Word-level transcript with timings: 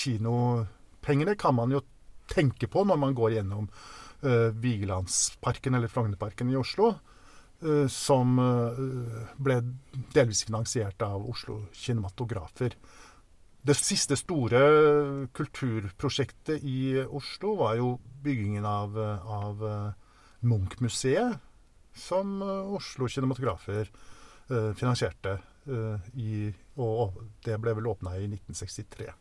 Kinopengene 0.00 1.36
kan 1.36 1.54
man 1.54 1.74
jo 1.74 1.82
tenke 2.30 2.68
på 2.70 2.84
når 2.86 3.00
man 3.00 3.14
går 3.16 3.36
gjennom 3.36 3.68
uh, 4.24 4.48
Vigelandsparken 4.62 5.76
eller 5.76 5.90
Frognerparken 5.92 6.50
i 6.52 6.58
Oslo, 6.60 6.94
uh, 7.64 7.86
som 7.90 8.38
uh, 8.38 9.28
ble 9.36 9.60
delvis 10.14 10.44
finansiert 10.48 11.02
av 11.04 11.26
Oslo 11.28 11.64
kinematografer. 11.76 12.76
Det 13.60 13.76
siste 13.76 14.16
store 14.16 14.60
kulturprosjektet 15.36 16.64
i 16.64 17.02
Oslo 17.04 17.58
var 17.58 17.76
jo 17.76 17.90
byggingen 18.24 18.64
av, 18.64 18.96
av 18.96 19.66
Munch-museet, 20.40 21.36
som 21.92 22.40
Oslo 22.40 23.04
kinematografer 23.04 23.90
finansierte. 24.48 25.36
I, 26.16 26.48
og 26.80 27.20
det 27.44 27.60
ble 27.60 27.76
vel 27.76 27.90
åpna 27.92 28.16
i 28.16 28.24
1963. 28.30 29.12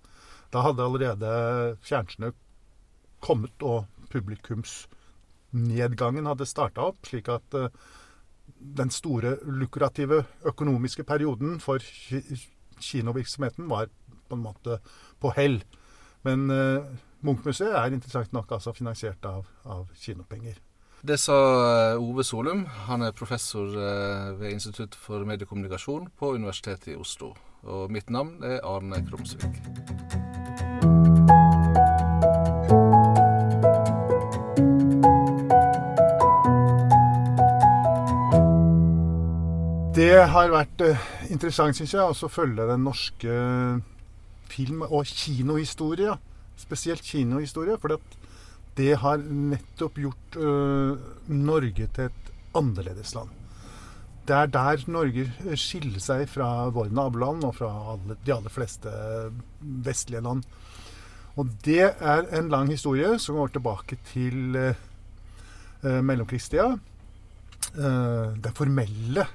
Da 0.54 0.62
hadde 0.66 0.84
allerede 0.84 1.30
fjernsynet 1.86 2.36
kommet, 3.22 3.62
og 3.62 3.86
publikumsnedgangen 4.10 6.26
hadde 6.30 6.46
starta 6.50 6.82
opp, 6.90 7.06
slik 7.06 7.28
at 7.32 7.54
uh, 7.58 7.70
den 8.60 8.90
store 8.92 9.38
lukrative 9.46 10.26
økonomiske 10.50 11.04
perioden 11.04 11.60
for 11.62 11.78
kinovirksomheten 12.80 13.70
var 13.70 13.86
på 14.30 14.36
en 14.36 14.44
måte 14.44 14.80
på 15.22 15.30
hell. 15.38 15.64
Men 16.26 16.52
uh, 16.52 16.84
Munchmuseet 17.22 17.76
er 17.76 17.94
interessant 17.94 18.34
nok 18.34 18.52
altså 18.56 18.74
finansiert 18.74 19.26
av, 19.28 19.46
av 19.68 19.88
kinopenger. 20.00 20.56
Det 21.00 21.18
sa 21.20 21.36
eh, 21.96 22.00
Ove 22.00 22.24
Solum. 22.28 22.66
Han 22.90 23.02
er 23.08 23.16
professor 23.16 23.68
ved 24.40 24.52
Institutt 24.52 24.96
for 25.00 25.24
mediekommunikasjon 25.28 26.10
på 26.20 26.34
Universitetet 26.36 26.94
i 26.94 27.00
Oslo. 27.00 27.34
Og 27.64 27.92
mitt 27.92 28.10
navn 28.12 28.44
er 28.44 28.60
Arne 28.68 29.08
Krumsvik. 29.08 29.56
Det 40.10 40.24
har 40.26 40.50
vært 40.50 40.80
uh, 40.82 41.02
interessant, 41.30 41.76
syns 41.78 41.92
jeg, 41.94 42.02
å 42.02 42.28
følge 42.34 42.64
den 42.66 42.82
norske 42.82 43.34
film- 44.50 44.88
og 44.88 45.06
kinohistorie. 45.06 46.16
Spesielt 46.58 47.06
kinohistorie. 47.06 47.76
For 47.78 47.94
det 48.80 48.96
har 49.04 49.22
nettopp 49.22 50.00
gjort 50.02 50.38
uh, 50.42 50.96
Norge 51.30 51.86
til 51.94 52.08
et 52.08 52.32
annerledesland. 52.58 53.36
Det 54.26 54.34
er 54.34 54.50
der 54.56 54.86
Norge 54.90 55.54
skiller 55.60 56.02
seg 56.02 56.24
fra 56.32 56.48
våre 56.74 56.90
naboland 56.90 57.46
og 57.46 57.54
fra 57.60 57.70
alle, 57.94 58.18
de 58.26 58.34
aller 58.34 58.54
fleste 58.54 58.94
vestlige 59.86 60.24
land. 60.26 60.48
Og 61.38 61.52
det 61.68 61.84
er 61.86 62.32
en 62.40 62.50
lang 62.50 62.72
historie 62.74 63.12
som 63.22 63.38
går 63.38 63.54
tilbake 63.60 64.00
til 64.10 64.58
uh, 64.58 64.74
mellomkrigstida. 65.86 66.72
Uh, 67.78 68.34
den 68.42 68.58
formelle 68.58 69.28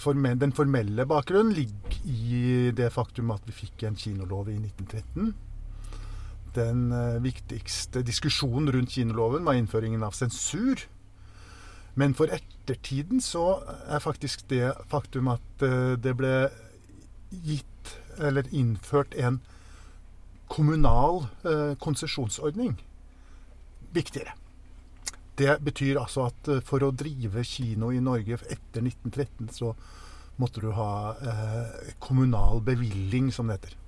formelle, 0.00 0.40
den 0.40 0.52
formelle 0.52 1.06
bakgrunnen 1.08 1.54
ligger 1.56 1.98
i 2.08 2.70
det 2.76 2.90
faktum 2.94 3.32
at 3.34 3.44
vi 3.48 3.54
fikk 3.56 3.84
en 3.88 3.98
kinolov 3.98 4.50
i 4.50 4.56
1913. 4.58 5.32
Den 6.56 6.82
uh, 6.92 7.22
viktigste 7.24 8.02
diskusjonen 8.04 8.72
rundt 8.72 8.92
kinoloven 8.92 9.46
var 9.46 9.56
innføringen 9.56 10.04
av 10.04 10.16
sensur. 10.16 10.84
Men 11.94 12.14
for 12.16 12.32
ettertiden 12.32 13.20
så 13.20 13.62
er 13.88 14.04
faktisk 14.04 14.46
det 14.52 14.72
faktum 14.92 15.32
at 15.32 15.64
uh, 15.64 15.94
det 15.96 16.14
ble 16.16 16.34
gitt, 17.32 17.96
eller 18.20 18.48
innført, 18.52 19.16
en 19.16 19.40
kommunal 20.52 21.24
uh, 21.48 21.72
konsesjonsordning 21.80 22.76
viktigere. 23.92 24.36
Det 25.42 25.58
betyr 25.64 25.98
altså 25.98 26.28
at 26.30 26.50
eh, 26.52 26.62
for 26.66 26.84
å 26.86 26.94
drive 26.94 27.42
kino 27.46 27.90
i 27.90 28.02
Norge 28.02 28.38
etter 28.46 28.84
1913, 28.84 29.48
så 29.50 29.72
måtte 30.42 30.62
du 30.62 30.70
ha 30.76 31.14
eh, 31.18 31.94
kommunal 32.02 32.62
bevilling, 32.64 33.32
som 33.34 33.50
det 33.50 33.58
heter. 33.58 33.78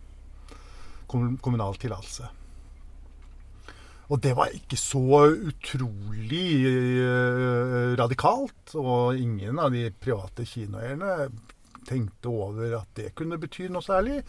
Kommunal 1.09 1.77
tillatelse. 1.79 2.27
Og 4.13 4.21
det 4.21 4.35
var 4.37 4.53
ikke 4.53 4.77
så 4.77 5.23
utrolig 5.31 6.49
eh, 6.67 7.95
radikalt. 8.01 8.75
Og 8.81 9.21
ingen 9.21 9.61
av 9.63 9.71
de 9.73 9.87
private 9.95 10.47
kinoeierne 10.49 11.29
tenkte 11.87 12.33
over 12.33 12.81
at 12.81 12.91
det 12.99 13.13
kunne 13.17 13.39
bety 13.41 13.71
noe 13.71 13.85
særlig. 13.85 14.25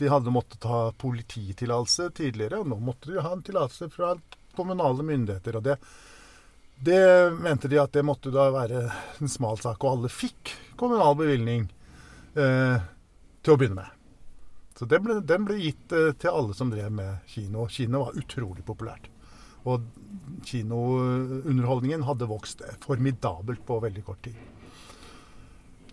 De 0.00 0.08
hadde 0.08 0.32
måttet 0.32 0.64
ha 0.70 0.86
polititillatelse 0.96 2.12
tidligere, 2.16 2.62
og 2.62 2.70
nå 2.70 2.78
måtte 2.80 3.10
de 3.10 3.20
ha 3.20 3.34
en 3.34 3.44
tillatelse 3.44 3.90
fra 3.92 4.14
kommunale 4.56 5.04
myndigheter. 5.04 5.58
og 5.58 5.66
det 5.66 5.76
det 6.80 7.30
mente 7.36 7.68
de 7.68 7.78
at 7.80 7.92
det 7.92 8.04
måtte 8.06 8.32
da 8.32 8.48
være 8.54 8.86
en 9.20 9.30
smal 9.30 9.58
sak, 9.60 9.82
og 9.84 9.98
alle 9.98 10.12
fikk 10.12 10.54
kommunal 10.80 11.16
bevilgning 11.18 11.66
eh, 12.34 12.80
til 13.44 13.54
å 13.54 13.58
begynne 13.60 13.82
med. 13.82 13.96
Så 14.78 14.88
den 14.88 15.04
ble, 15.04 15.18
den 15.20 15.44
ble 15.44 15.58
gitt 15.60 15.92
eh, 15.92 16.12
til 16.16 16.32
alle 16.32 16.56
som 16.56 16.72
drev 16.72 16.88
med 16.96 17.26
kino. 17.28 17.66
Kino 17.68 18.06
var 18.06 18.16
utrolig 18.16 18.64
populært. 18.64 19.10
Og 19.68 19.84
kinounderholdningen 20.48 22.06
hadde 22.08 22.30
vokst 22.30 22.64
formidabelt 22.80 23.60
på 23.68 23.76
veldig 23.84 24.06
kort 24.06 24.24
tid. 24.24 24.38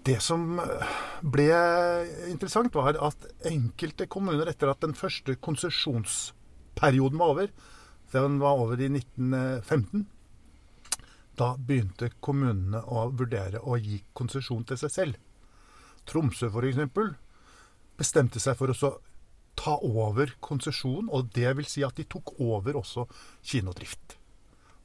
Det 0.07 0.21
som 0.23 0.61
eh, 0.63 0.97
ble 1.19 1.51
interessant, 2.31 2.71
var 2.79 2.95
at 2.95 3.27
enkelte 3.51 4.07
kommuner, 4.07 4.47
etter 4.47 4.71
at 4.71 4.87
den 4.87 4.95
første 4.95 5.35
konsesjonsperioden 5.35 7.19
var 7.19 7.35
over, 7.35 7.51
den 8.15 8.39
var 8.39 8.63
over 8.63 8.79
i 8.79 8.87
1915 8.87 10.07
da 11.37 11.53
begynte 11.57 12.09
kommunene 12.23 12.81
å 12.85 13.07
vurdere 13.13 13.61
å 13.61 13.77
gi 13.79 13.99
konsesjon 14.17 14.65
til 14.67 14.79
seg 14.81 14.93
selv. 14.93 15.17
Tromsø 16.07 16.49
f.eks. 16.49 16.79
bestemte 17.97 18.41
seg 18.41 18.57
for 18.59 18.71
å 18.73 18.93
ta 19.57 19.75
over 19.81 20.31
konsesjonen, 20.43 21.09
og 21.09 21.31
det 21.35 21.51
vil 21.57 21.67
si 21.69 21.83
at 21.85 21.97
de 21.97 22.05
tok 22.09 22.35
over 22.43 22.77
også 22.79 23.07
kinodrift. 23.41 24.17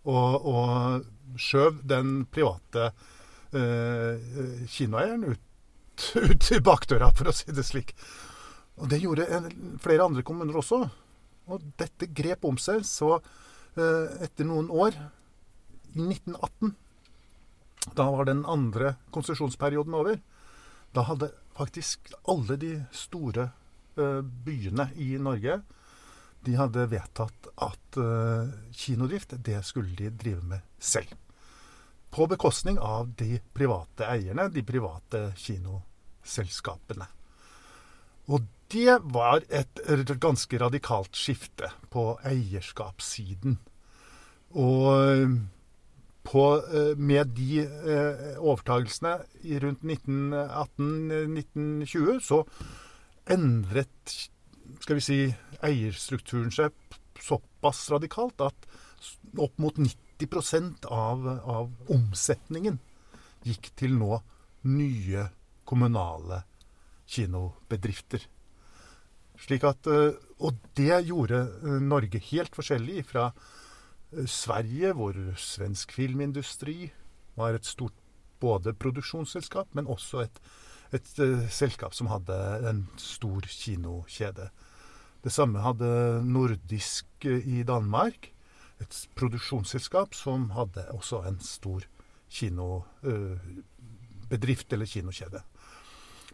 Og, 0.09 0.47
og 0.49 1.39
skjøv 1.39 1.83
den 1.87 2.25
private 2.33 2.91
eh, 3.55 4.67
kinoeieren 4.73 5.29
ut, 5.29 6.09
ut 6.33 6.51
i 6.51 6.61
bakdøra, 6.65 7.13
for 7.15 7.31
å 7.31 7.37
si 7.37 7.53
det 7.55 7.67
slik. 7.69 7.95
Og 8.81 8.89
det 8.91 9.03
gjorde 9.03 9.29
en, 9.37 9.49
flere 9.83 10.09
andre 10.09 10.25
kommuner 10.27 10.59
også. 10.59 10.81
Og 11.53 11.65
dette 11.79 12.09
grep 12.15 12.47
om 12.49 12.59
seg. 12.61 12.87
Så 12.89 13.15
eh, 13.19 14.25
etter 14.25 14.49
noen 14.49 14.73
år 14.73 14.97
i 15.93 16.01
1918, 16.01 16.75
da 17.95 18.11
var 18.11 18.29
den 18.29 18.45
andre 18.47 18.95
konsesjonsperioden 19.11 19.95
over, 19.95 20.21
da 20.93 21.05
hadde 21.09 21.33
faktisk 21.57 22.13
alle 22.29 22.57
de 22.61 22.73
store 22.95 23.49
uh, 23.99 24.21
byene 24.23 24.91
i 24.97 25.15
Norge 25.19 25.61
de 26.43 26.55
hadde 26.59 26.89
vedtatt 26.91 27.49
at 27.63 27.99
uh, 28.03 28.51
kinodrift, 28.75 29.37
det 29.45 29.61
skulle 29.67 29.95
de 29.99 30.11
drive 30.11 30.43
med 30.43 30.65
selv. 30.79 31.13
På 32.11 32.27
bekostning 32.27 32.79
av 32.83 33.13
de 33.17 33.39
private 33.55 34.09
eierne, 34.11 34.49
de 34.53 34.65
private 34.67 35.31
kinoselskapene. 35.39 37.07
Og 38.29 38.45
det 38.73 38.99
var 39.15 39.45
et 39.49 39.81
ganske 40.21 40.59
radikalt 40.61 41.17
skifte 41.17 41.71
på 41.93 42.05
eierskapssiden. 42.27 43.57
Og 44.53 45.39
på, 46.23 46.63
eh, 46.75 46.97
med 46.97 47.27
de 47.37 47.61
eh, 47.67 48.39
overtagelsene 48.39 49.19
rundt 49.65 49.83
1918-1920, 49.83 52.21
så 52.23 52.45
endret 53.31 54.31
skal 54.83 54.97
vi 54.99 55.03
si, 55.05 55.37
eierstrukturen 55.63 56.51
seg 56.55 56.71
såpass 57.23 57.91
radikalt 57.93 58.41
at 58.43 58.55
opp 59.39 59.59
mot 59.63 59.77
90% 59.79 60.87
av, 60.91 61.29
av 61.43 61.71
omsetningen 61.93 62.79
gikk 63.47 63.71
til 63.79 63.93
nå 63.99 64.23
nye 64.71 65.29
kommunale 65.67 66.43
kinobedrifter. 67.11 68.23
Slik 69.43 69.65
at, 69.67 69.87
eh, 69.91 70.15
og 70.43 70.53
det 70.79 71.07
gjorde 71.09 71.39
Norge 71.83 72.19
helt 72.31 72.55
forskjellig 72.55 72.99
fra 73.11 73.25
Sverige, 74.27 74.93
hvor 74.93 75.17
svensk 75.41 75.93
filmindustri 75.93 76.93
var 77.37 77.57
et 77.57 77.67
stort 77.67 77.97
både 78.43 78.75
produksjonsselskap, 78.75 79.67
men 79.73 79.87
også 79.87 80.21
et, 80.27 80.41
et 80.93 81.19
uh, 81.23 81.51
selskap 81.51 81.95
som 81.95 82.07
hadde 82.11 82.61
en 82.69 82.89
stor 83.01 83.41
kinokjede. 83.49 84.51
Det 85.23 85.33
samme 85.33 85.59
hadde 85.63 86.23
Nordisk 86.27 87.07
uh, 87.25 87.47
i 87.47 87.63
Danmark. 87.63 88.33
Et 88.83 89.09
produksjonsselskap 89.15 90.15
som 90.19 90.51
hadde 90.57 90.89
også 90.91 91.23
en 91.29 91.41
stor 91.41 91.81
kinobedrift 92.33 94.67
uh, 94.67 94.73
eller 94.75 94.87
kinokjede. 94.87 95.43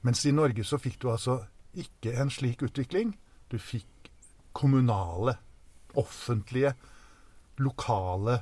Mens 0.03 0.25
i 0.25 0.33
Norge 0.33 0.65
så 0.65 0.79
fikk 0.81 1.03
du 1.03 1.11
altså 1.13 1.45
ikke 1.77 2.13
en 2.17 2.31
slik 2.33 2.63
utvikling. 2.65 3.19
Du 3.53 3.59
fikk 3.61 4.09
kommunale, 4.57 5.37
offentlige, 5.95 6.73
lokale 7.63 8.41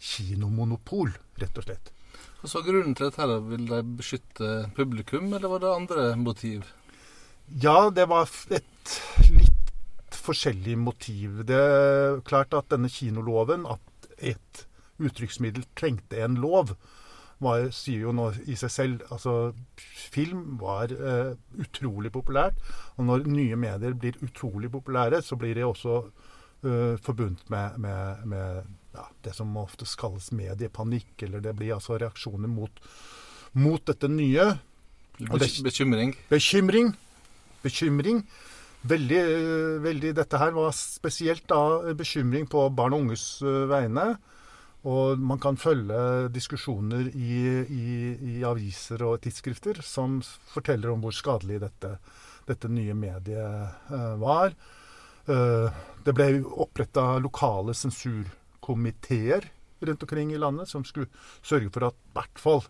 kinomonopol, 0.00 1.12
rett 1.40 1.58
og 1.60 1.66
slett. 1.66 1.92
Og 2.40 2.52
var 2.54 2.64
grunnen 2.64 2.94
til 2.96 3.08
dette? 3.08 3.20
her? 3.20 3.40
Vil 3.50 3.66
de 3.68 3.80
beskytte 3.98 4.50
publikum, 4.76 5.28
eller 5.32 5.52
var 5.52 5.62
det 5.64 5.74
andre 5.74 6.04
motiv? 6.16 6.70
Ja, 7.50 7.90
det 7.90 8.06
var 8.08 8.30
et 8.54 8.94
litt 9.28 10.16
forskjellig 10.16 10.78
motiv. 10.78 11.42
Det 11.48 11.58
er 11.58 12.22
klart 12.24 12.54
at 12.56 12.70
denne 12.72 12.88
kinoloven, 12.92 13.66
at 13.68 14.08
et 14.16 14.64
uttrykksmiddel 15.00 15.66
trengte 15.76 16.20
en 16.24 16.38
lov, 16.40 16.74
var, 17.40 17.70
sier 17.72 18.04
jo 18.04 18.12
nå 18.12 18.26
i 18.52 18.56
seg 18.60 18.72
selv 18.72 19.04
Altså, 19.14 19.54
film 20.12 20.58
var 20.60 20.92
eh, 20.92 21.32
utrolig 21.60 22.12
populært. 22.12 22.58
Og 22.98 23.08
når 23.08 23.24
nye 23.32 23.56
medier 23.56 23.96
blir 23.96 24.18
utrolig 24.24 24.68
populære, 24.72 25.22
så 25.24 25.38
blir 25.40 25.56
det 25.56 25.64
også 25.64 26.02
eh, 26.64 26.96
forbundet 27.02 27.48
med, 27.52 27.78
med, 27.78 28.26
med 28.26 28.62
ja, 28.96 29.06
det 29.24 29.34
som 29.36 29.56
ofte 29.60 29.88
kalles 30.00 30.30
mediepanikk. 30.32 31.14
Eller 31.26 31.44
det 31.44 31.54
blir 31.58 31.74
altså 31.76 31.98
reaksjoner 32.00 32.50
mot, 32.50 32.82
mot 33.52 33.84
dette 33.86 34.08
nye. 34.10 34.52
Det- 35.20 35.62
Bekymring? 35.64 36.14
Bekymring. 36.30 36.94
Bekymring. 37.62 38.24
Veldig, 38.80 39.20
uh, 39.20 39.82
veldig 39.84 40.14
Dette 40.16 40.38
her 40.40 40.54
var 40.56 40.70
spesielt 40.72 41.44
da 41.50 41.92
bekymring 41.92 42.46
på 42.48 42.62
barn 42.72 42.94
og 42.96 43.02
unges 43.04 43.24
uh, 43.44 43.66
vegne. 43.68 44.14
Og 44.88 45.20
man 45.20 45.36
kan 45.38 45.58
følge 45.60 46.30
diskusjoner 46.32 47.10
i, 47.12 47.40
i, 47.68 47.88
i 48.16 48.44
aviser 48.48 49.02
og 49.04 49.20
tidsskrifter 49.20 49.82
som 49.84 50.22
forteller 50.54 50.88
om 50.94 51.02
hvor 51.04 51.12
skadelig 51.12 51.58
dette, 51.60 51.90
dette 52.48 52.70
nye 52.72 52.94
mediet 52.96 53.92
øh, 53.92 54.14
var. 54.22 54.56
Eh, 55.28 55.82
det 56.04 56.14
ble 56.16 56.42
oppretta 56.44 57.18
lokale 57.22 57.74
sensurkomiteer 57.76 59.50
rundt 59.80 60.02
omkring 60.02 60.32
i 60.32 60.38
landet 60.38 60.68
som 60.68 60.84
skulle 60.84 61.08
sørge 61.42 61.70
for 61.72 61.84
at 61.88 61.94
i 61.94 62.12
hvert 62.18 62.38
fall 62.40 62.62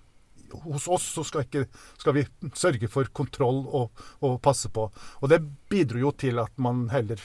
hos 0.50 0.88
oss 0.91 1.05
så 1.15 1.23
skal, 1.25 1.41
ikke, 1.47 1.67
skal 1.99 2.15
vi 2.17 2.25
sørge 2.59 2.88
for 2.91 3.05
kontroll 3.15 3.67
og, 3.67 3.91
og 4.27 4.41
passe 4.43 4.69
på. 4.73 4.91
Og 5.23 5.29
det 5.31 5.38
bidro 5.71 5.99
jo 6.03 6.11
til 6.19 6.38
at 6.43 6.50
man 6.59 6.88
heller 6.91 7.23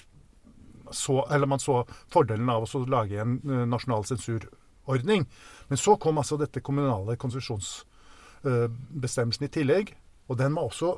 så, 0.91 1.27
eller 1.33 1.47
man 1.49 1.59
så 1.59 1.85
fordelen 2.13 2.49
av 2.49 2.63
å 2.65 2.85
lage 2.89 3.21
en 3.21 3.39
eh, 3.41 3.65
nasjonal 3.69 4.05
sensurordning. 4.05 5.25
Men 5.69 5.77
så 5.81 5.95
kom 6.01 6.17
altså 6.21 6.37
dette 6.37 6.61
kommunale 6.65 7.15
konsesjonsbestemmelsen 7.21 9.45
i 9.47 9.53
tillegg. 9.57 9.85
Og 10.29 10.37
den 10.37 10.53
var 10.57 10.63
også, 10.69 10.89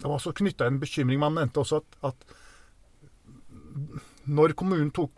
var 0.00 0.14
også 0.16 0.38
knytta 0.40 0.62
en 0.68 0.80
bekymring. 0.80 1.18
Man 1.20 1.36
mente 1.36 1.60
også 1.60 1.76
at, 1.82 1.88
at 2.12 2.18
når 4.24 4.56
kommunen 4.58 4.90
tok 4.94 5.12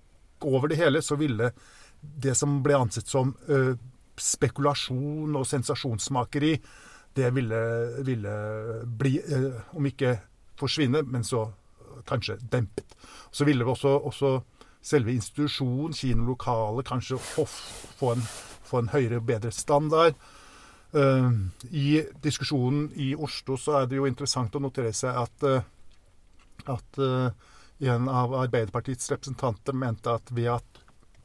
over 0.45 0.69
det 0.69 0.79
hele, 0.81 1.03
så 1.03 1.17
ville 1.17 1.51
det 2.01 2.35
som 2.37 2.59
ble 2.65 2.77
ansett 2.77 3.09
som 3.09 3.33
uh, 3.49 3.73
spekulasjon 4.21 5.37
og 5.37 5.47
sensasjonsmakeri, 5.49 6.55
det 7.15 7.31
ville, 7.35 7.61
ville 8.05 8.35
bli, 8.85 9.17
uh, 9.25 9.77
om 9.77 9.87
ikke 9.89 10.17
forsvinne, 10.61 11.03
men 11.09 11.25
så 11.25 11.47
kanskje 12.07 12.37
dempet. 12.53 12.97
Så 13.31 13.45
ville 13.45 13.65
også, 13.65 13.89
også 13.89 14.41
selve 14.85 15.15
institusjonen, 15.15 15.93
kinolokalet, 15.93 16.87
kanskje 16.87 17.19
få, 17.19 17.47
få, 17.99 18.13
en, 18.13 18.27
få 18.65 18.83
en 18.83 18.93
høyere 18.93 19.21
og 19.23 19.27
bedre 19.27 19.53
standard. 19.53 20.19
Uh, 20.95 21.33
I 21.71 22.03
diskusjonen 22.23 22.91
i 22.95 23.15
Oslo 23.15 23.57
så 23.59 23.81
er 23.81 23.89
det 23.91 23.99
jo 23.99 24.07
interessant 24.07 24.55
å 24.55 24.63
notere 24.63 24.93
seg 24.95 25.17
at, 25.25 25.47
eh, 25.49 25.65
at 26.71 27.01
eh, 27.03 27.49
en 27.79 28.09
av 28.09 28.35
Arbeiderpartiets 28.35 29.11
representanter 29.11 29.73
mente 29.73 30.13
at 30.13 30.31
ved 30.31 30.51
at 30.59 30.81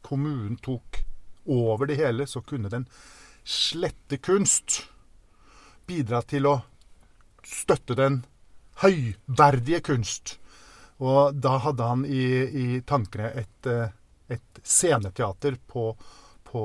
kommunen 0.05 0.57
tok 0.57 1.03
over 1.45 1.89
det 1.89 1.99
hele, 1.99 2.27
så 2.27 2.41
kunne 2.41 2.69
den 2.69 2.85
slette 3.43 4.17
kunst 4.17 4.83
bidra 5.89 6.21
til 6.21 6.45
å 6.49 6.59
støtte 7.45 7.97
den 7.97 8.21
høyverdige 8.83 9.81
kunst. 9.85 10.37
Og 10.99 11.35
da 11.39 11.57
hadde 11.63 11.87
han 11.87 12.05
i, 12.05 12.25
i 12.45 12.67
tankene 12.85 13.31
et, 13.39 13.69
eh, 13.69 13.95
et 14.27 14.61
sceneteater 14.63 15.57
på, 15.67 15.93
på 16.43 16.63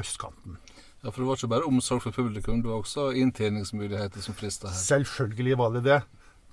østkanten. 0.00 0.58
Ja, 1.04 1.10
For 1.10 1.20
det 1.20 1.28
var 1.28 1.38
ikke 1.38 1.52
bare 1.52 1.68
omsorg 1.68 2.00
for 2.06 2.16
publikum, 2.16 2.62
det 2.64 2.70
var 2.70 2.80
også 2.80 3.10
inntjeningsmuligheter 3.20 4.24
som 4.24 4.36
frista 4.36 4.70
her. 4.70 4.78
Selvfølgelig 4.80 5.58
var 5.60 5.74
det 5.76 5.84
det. 5.84 6.00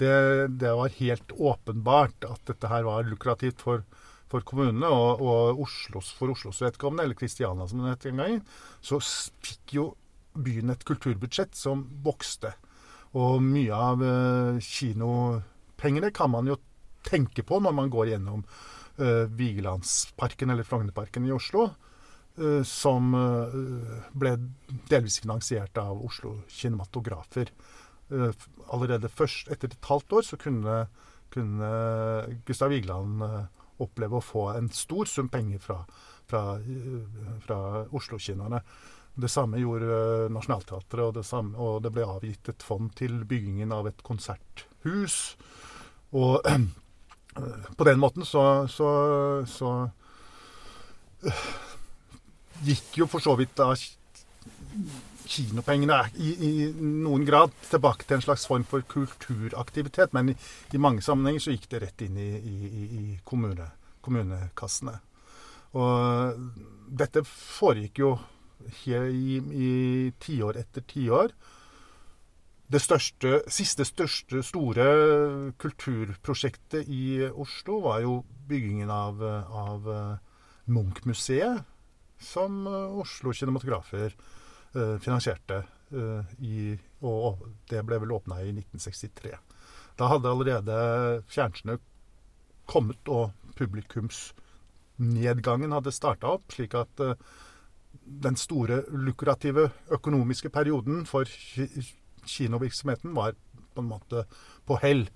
Det. 0.01 0.15
Det 0.61 0.71
var 0.77 0.95
helt 0.97 1.31
åpenbart 1.37 2.25
at 2.27 2.41
dette 2.49 2.69
her 2.71 2.85
var 2.87 3.07
lukrativt 3.07 3.61
for, 3.63 3.85
for 4.31 4.43
kommunene. 4.47 4.89
Og, 4.89 5.21
og 5.21 5.61
Oslos, 5.67 6.11
for 6.17 6.33
Oslos 6.33 6.61
vedkommende, 6.65 7.05
eller 7.07 7.19
Kristiania 7.19 7.67
som 7.69 7.83
det 7.85 7.95
het 7.95 8.09
en 8.11 8.23
gang, 8.23 8.41
så 8.81 8.99
fikk 9.01 9.77
jo 9.77 9.87
byen 10.33 10.71
et 10.71 10.83
kulturbudsjett 10.87 11.55
som 11.59 11.85
vokste. 12.05 12.53
Og 13.19 13.41
mye 13.43 13.75
av 13.75 14.03
eh, 14.07 14.59
kinopengene 14.63 16.11
kan 16.15 16.31
man 16.31 16.47
jo 16.47 16.55
tenke 17.03 17.43
på 17.43 17.59
når 17.59 17.73
man 17.75 17.89
går 17.91 18.13
gjennom 18.13 18.45
eh, 18.45 19.25
Vigelandsparken 19.27 20.53
eller 20.53 20.67
Frognerparken 20.67 21.27
i 21.27 21.33
Oslo. 21.35 21.69
eh, 22.37 22.63
som 22.63 23.13
eh, 23.13 23.55
ble 24.13 24.35
delvis 24.89 25.19
finansiert 25.23 25.77
av 25.77 25.99
Oslo 26.05 26.37
kinematografer. 26.47 27.51
Eh, 28.11 28.31
allerede 28.67 29.09
først 29.09 29.51
etter 29.53 29.71
et 29.71 29.87
halvt 29.87 30.17
år 30.17 30.25
så 30.27 30.37
kunne, 30.39 30.85
kunne 31.31 31.67
Gustav 32.47 32.71
Vigeland 32.73 33.23
eh, 33.23 33.43
oppleve 33.81 34.19
å 34.19 34.25
få 34.25 34.47
en 34.55 34.67
stor 34.75 35.07
sum 35.09 35.29
penger 35.31 35.61
fra, 35.63 35.77
fra, 36.29 36.41
eh, 36.59 37.37
fra 37.45 37.59
Oslo-kinoene. 37.87 38.61
Det 39.21 39.29
samme 39.31 39.59
gjorde 39.59 40.27
Nationaltheatret, 40.31 41.03
og, 41.03 41.15
det 41.15 41.25
og 41.59 41.81
det 41.83 41.91
ble 41.95 42.07
avgitt 42.07 42.51
et 42.51 42.63
fond 42.63 42.91
til 42.95 43.23
byggingen 43.27 43.71
av 43.75 43.87
et 43.87 44.03
konserthus. 44.07 45.37
Og 46.15 46.39
på 47.77 47.87
den 47.87 47.99
måten 47.99 48.27
så, 48.27 48.67
så, 48.71 48.91
så 49.47 49.71
gikk 52.67 53.03
jo 53.03 53.07
for 53.11 53.23
så 53.23 53.35
vidt 53.39 53.55
da 53.59 53.71
kinopengene 55.31 55.99
i, 56.19 56.31
i 56.47 56.51
noen 56.75 57.23
grad 57.27 57.53
tilbake 57.69 58.07
til 58.07 58.17
en 58.17 58.25
slags 58.25 58.47
form 58.49 58.65
for 58.67 58.83
kulturaktivitet. 58.91 60.13
Men 60.17 60.33
i, 60.33 60.35
i 60.75 60.81
mange 60.81 61.03
sammenhenger 61.05 61.45
så 61.45 61.55
gikk 61.55 61.69
det 61.71 61.83
rett 61.85 62.03
inn 62.05 62.19
i, 62.19 62.31
i, 62.41 63.05
kommune, 63.27 63.69
kommunekassene. 64.03 64.97
Og 65.79 66.43
dette 66.91 67.23
foregikk 67.27 68.03
jo 68.03 68.11
i, 68.85 69.39
i 69.39 69.71
tiår 70.21 70.59
etter 70.61 70.85
tiår. 70.87 71.33
Det 72.71 72.79
største, 72.79 73.41
siste 73.51 73.83
største 73.87 74.43
store 74.47 74.85
kulturprosjektet 75.59 76.87
i 76.87 77.25
Oslo 77.31 77.81
var 77.83 78.03
jo 78.03 78.21
byggingen 78.47 78.91
av, 78.91 79.19
av 79.23 79.89
Munch-museet, 80.71 81.65
som 82.21 82.61
eh, 82.69 83.01
Oslo 83.01 83.33
kinematografer 83.35 84.13
eh, 84.13 84.40
finansierte. 85.03 85.63
eh, 85.91 86.23
i, 86.45 86.77
og 87.03 87.41
det 87.69 87.85
ble 87.87 87.99
vel 88.03 88.11
åpna 88.15 88.35
i 88.41 88.49
1963. 88.53 89.31
Da 89.99 90.03
hadde 90.11 90.31
allerede 90.31 90.75
fjernsynet 91.31 91.81
kommet, 92.71 93.01
og 93.07 93.31
publikumsnedgangen 93.59 95.71
hadde 95.75 95.91
starta 95.95 96.25
opp, 96.37 96.45
slik 96.53 96.73
at 96.79 96.93
eh, 97.03 97.15
den 98.23 98.35
store 98.39 98.77
lukrative 98.95 99.63
økonomiske 99.91 100.49
perioden 100.49 101.05
for 101.05 101.23
kinovirksomheten 102.27 103.15
var 103.15 103.31
på 103.75 103.81
en 103.81 103.91
måte 103.91 104.23
på 104.67 104.75
hell. 104.83 105.09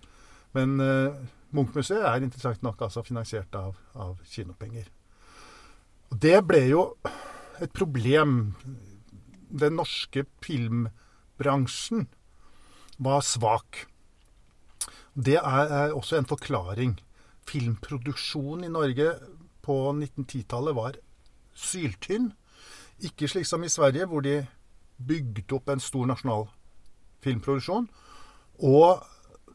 Men 0.56 0.70
Munch-museet 1.56 2.06
er 2.08 2.24
interessant 2.24 2.62
nok 2.64 2.82
altså 2.88 3.02
finansiert 3.04 3.56
av, 3.56 3.76
av 3.96 4.18
kinopenger. 4.32 4.86
Og 6.12 6.18
det 6.24 6.48
ble 6.48 6.62
jo 6.70 6.82
et 7.64 7.74
problem. 7.76 8.56
Den 9.56 9.78
norske 9.80 10.26
filmbransjen 10.44 12.08
var 13.00 13.24
svak. 13.24 13.86
Det 15.16 15.38
er, 15.40 15.94
også 15.96 16.20
en 16.20 16.28
forklaring. 16.28 16.98
Filmproduksjonen 17.48 18.68
i 18.68 18.74
Norge 18.74 19.14
på 19.64 19.78
1910-tallet 19.94 20.76
var 20.76 21.00
syltynn. 21.56 22.34
Ikke 23.00 23.30
slik 23.32 23.48
som 23.48 23.64
i 23.64 23.72
Sverige, 23.72 24.08
hvor 24.12 24.24
de 24.26 24.42
bygde 25.00 25.56
opp 25.56 25.70
en 25.72 25.84
stor 25.84 26.08
nasjonal 26.10 26.50
filmproduksjon. 27.24 27.88
Og 28.60 29.04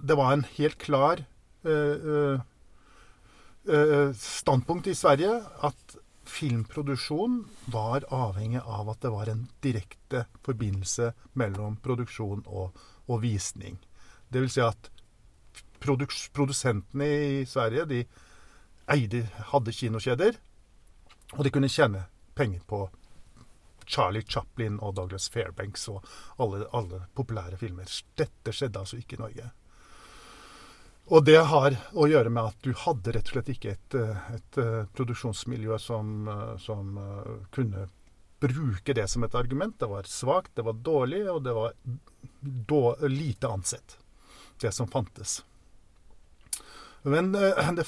det 0.01 0.17
var 0.17 0.33
en 0.33 0.47
helt 0.57 0.79
klar 0.81 1.25
øh, 1.65 2.41
eh, 3.69 4.15
standpunkt 4.17 4.87
i 4.87 4.97
Sverige 4.97 5.43
at 5.65 6.00
filmproduksjon 6.31 7.41
var 7.75 8.07
avhengig 8.15 8.63
av 8.63 8.89
at 8.93 9.03
det 9.03 9.13
var 9.13 9.31
en 9.33 9.45
direkte 9.65 10.25
forbindelse 10.47 11.13
mellom 11.39 11.77
produksjon 11.85 12.45
og, 12.47 12.77
og 13.11 13.23
visning. 13.25 13.79
Det 14.31 14.43
vil 14.45 14.53
si 14.53 14.63
at 14.65 14.91
produsentene 15.81 17.09
i 17.41 17.45
Sverige 17.49 17.87
de 17.91 18.05
eide, 18.91 19.25
hadde 19.53 19.75
kinokjeder. 19.75 20.39
Og 21.39 21.45
de 21.47 21.53
kunne 21.55 21.71
tjene 21.71 22.07
penger 22.35 22.63
på 22.67 22.89
Charlie 23.91 24.27
Chaplin 24.27 24.79
og 24.81 24.95
Douglas 24.99 25.29
Fairbanks 25.31 25.89
og 25.91 26.05
alle, 26.39 26.67
alle 26.73 27.05
populære 27.15 27.59
filmer. 27.59 27.91
Dette 28.19 28.55
skjedde 28.55 28.83
altså 28.83 29.01
ikke 29.01 29.19
i 29.19 29.23
Norge. 29.25 29.51
Og 31.11 31.25
det 31.27 31.41
har 31.51 31.75
å 31.99 32.07
gjøre 32.07 32.31
med 32.31 32.53
at 32.53 32.59
du 32.63 32.71
hadde 32.85 33.17
rett 33.17 33.31
og 33.33 33.35
slett 33.35 33.49
ikke 33.51 33.73
et, 33.75 33.97
et, 33.99 34.59
et 34.61 34.93
produksjonsmiljø 34.95 35.79
som, 35.83 36.29
som, 36.63 36.93
kunne 37.51 37.89
bruke 38.41 38.95
det 38.95 39.09
som 39.11 39.27
et 39.27 39.35
argument. 39.35 39.75
Det 39.81 39.89
var 39.91 40.07
svakt, 40.07 40.55
det 40.55 40.65
var 40.69 40.79
dårlig, 40.79 41.25
og 41.33 41.43
det 41.45 41.55
var 41.57 41.75
då, 42.41 42.97
lite 43.11 43.51
ansett, 43.51 43.99
det 44.63 44.73
som 44.73 44.89
fantes. 44.89 45.41
Men 47.03 47.33
det, 47.33 47.85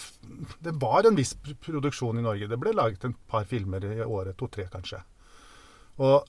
det, 0.59 0.75
var 0.83 1.07
en 1.07 1.17
viss 1.17 1.37
produksjon 1.61 2.19
i 2.19 2.27
Norge. 2.27 2.49
Det 2.49 2.59
ble 2.59 2.75
laget 2.75 3.05
en 3.05 3.15
par 3.29 3.47
filmer 3.47 3.85
i 3.85 4.03
året, 4.03 4.35
to-tre 4.41 4.67
kanskje. 4.73 5.03
Og 6.03 6.27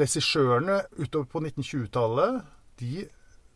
regissørene 0.00 0.80
utover 0.98 1.28
på 1.30 1.44
1920-tallet, 1.44 2.42
de 2.80 3.06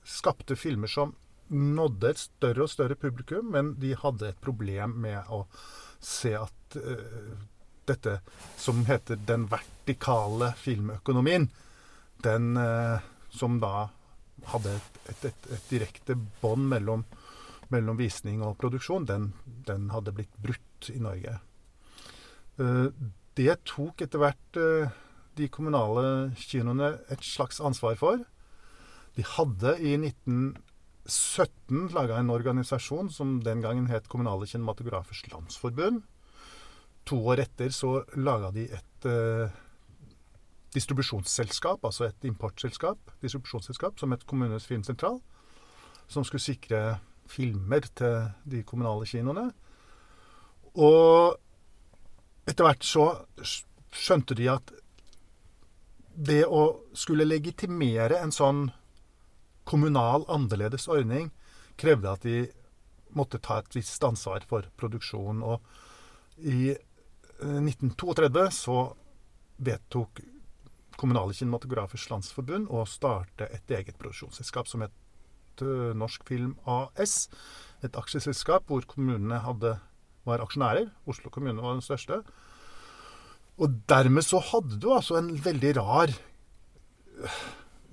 skapte 0.05 0.55
filmer 0.61 0.91
som 0.93 1.15
nådde 1.49 2.11
et 2.11 2.21
større 2.21 2.65
og 2.65 2.71
større 2.73 2.97
publikum, 2.99 3.51
men 3.53 3.75
de 3.81 3.95
hadde 3.99 4.31
et 4.31 4.41
problem 4.43 4.97
med 5.05 5.29
å 5.33 5.45
se 6.05 6.35
at 6.37 6.79
uh, 6.79 7.35
dette 7.89 8.19
som 8.61 8.85
heter 8.89 9.21
den 9.29 9.47
vertikale 9.53 10.53
filmøkonomien, 10.61 11.51
den 12.25 12.57
uh, 12.57 13.05
som 13.35 13.61
da 13.63 13.89
hadde 14.53 14.77
et, 14.77 14.99
et, 15.13 15.29
et, 15.31 15.51
et 15.57 15.71
direkte 15.71 16.17
bånd 16.43 16.69
mellom, 16.73 17.05
mellom, 17.73 17.99
visning 18.01 18.43
og 18.45 18.59
produksjon, 18.61 19.09
den, 19.09 19.33
den, 19.69 19.89
hadde 19.93 20.15
blitt 20.17 20.35
brutt 20.43 20.91
i 20.93 21.01
Norge. 21.01 21.39
Uh, 22.61 22.91
det 23.35 23.57
tok 23.67 24.05
etter 24.05 24.21
hvert 24.23 24.59
de 25.35 25.49
kommunale 25.51 26.31
kinoene 26.39 26.93
et 27.11 27.25
slags 27.27 27.59
ansvar 27.59 27.97
for. 27.99 28.21
De 29.17 29.25
hadde 29.27 29.73
i 29.83 29.97
19 29.99 30.53
17 31.07 31.91
laga 31.93 32.17
en 32.19 32.33
organisasjon 32.33 33.11
som 33.13 33.37
den 33.45 33.61
gangen 33.65 33.91
het 33.91 34.09
Kommunale 34.09 34.47
kinematografers 34.49 35.23
landsforbund. 35.33 36.03
To 37.05 37.19
år 37.29 37.43
etter 37.45 37.73
så 37.75 37.99
laga 38.17 38.51
de 38.55 38.65
et 38.73 39.09
eh, 39.09 39.53
distribusjonsselskap, 40.75 41.85
altså 41.85 42.09
et 42.09 42.25
importselskap, 42.25 42.99
distribusjonsselskap, 43.23 43.99
som 44.01 44.15
het 44.17 44.25
Kommunenes 44.27 44.67
filmsentral, 44.67 45.21
som 46.09 46.25
skulle 46.25 46.45
sikre 46.45 46.83
filmer 47.29 47.85
til 47.97 48.31
de 48.49 48.63
kommunale 48.65 49.07
kinoene. 49.09 49.51
Og 50.75 51.37
etter 52.49 52.67
hvert 52.67 52.85
så 52.85 53.05
skjønte 53.95 54.37
de 54.37 54.49
at 54.53 54.73
det 56.15 56.45
å 56.47 56.65
skulle 56.95 57.27
legitimere 57.27 58.21
en 58.23 58.33
sånn 58.35 58.69
kommunal 59.65 60.27
annerledes 60.33 60.89
ordning 60.93 61.31
krevde 61.81 62.13
at 62.13 62.27
de 62.27 62.45
måtte 63.15 63.41
ta 63.43 63.61
et 63.63 63.77
visst 63.77 64.05
ansvar 64.05 64.45
for 64.49 64.67
produksjon. 64.81 65.43
Og 65.43 65.63
i 66.39 66.75
1932 67.41 68.45
eh, 68.45 68.55
så 68.55 68.79
vedtok 69.65 70.25
Kommunale 70.95 71.35
kinematografers 71.35 72.05
landsforbund 72.07 72.69
å 72.71 72.85
starte 72.87 73.49
et 73.51 73.73
eget 73.75 73.97
produksjonsselskap 73.99 74.69
som 74.71 74.85
het 74.85 75.63
eh, 75.65 75.91
Norsk 75.99 76.23
Film 76.29 76.55
AS. 76.71 77.27
Et 77.83 77.99
aksjeselskap 77.99 78.71
hvor 78.71 78.87
kommunene 78.89 79.41
hadde, 79.43 79.75
var 80.25 80.45
aksjonærer. 80.45 80.93
Oslo 81.11 81.33
kommune 81.35 81.59
var 81.63 81.75
den 81.75 81.83
største. 81.85 82.21
Og 83.59 83.75
dermed 83.91 84.27
så 84.27 84.41
hadde 84.53 84.79
du 84.83 84.89
altså 84.95 85.19
en 85.19 85.33
veldig 85.43 85.75
rar 85.81 86.15
eh, 86.15 87.43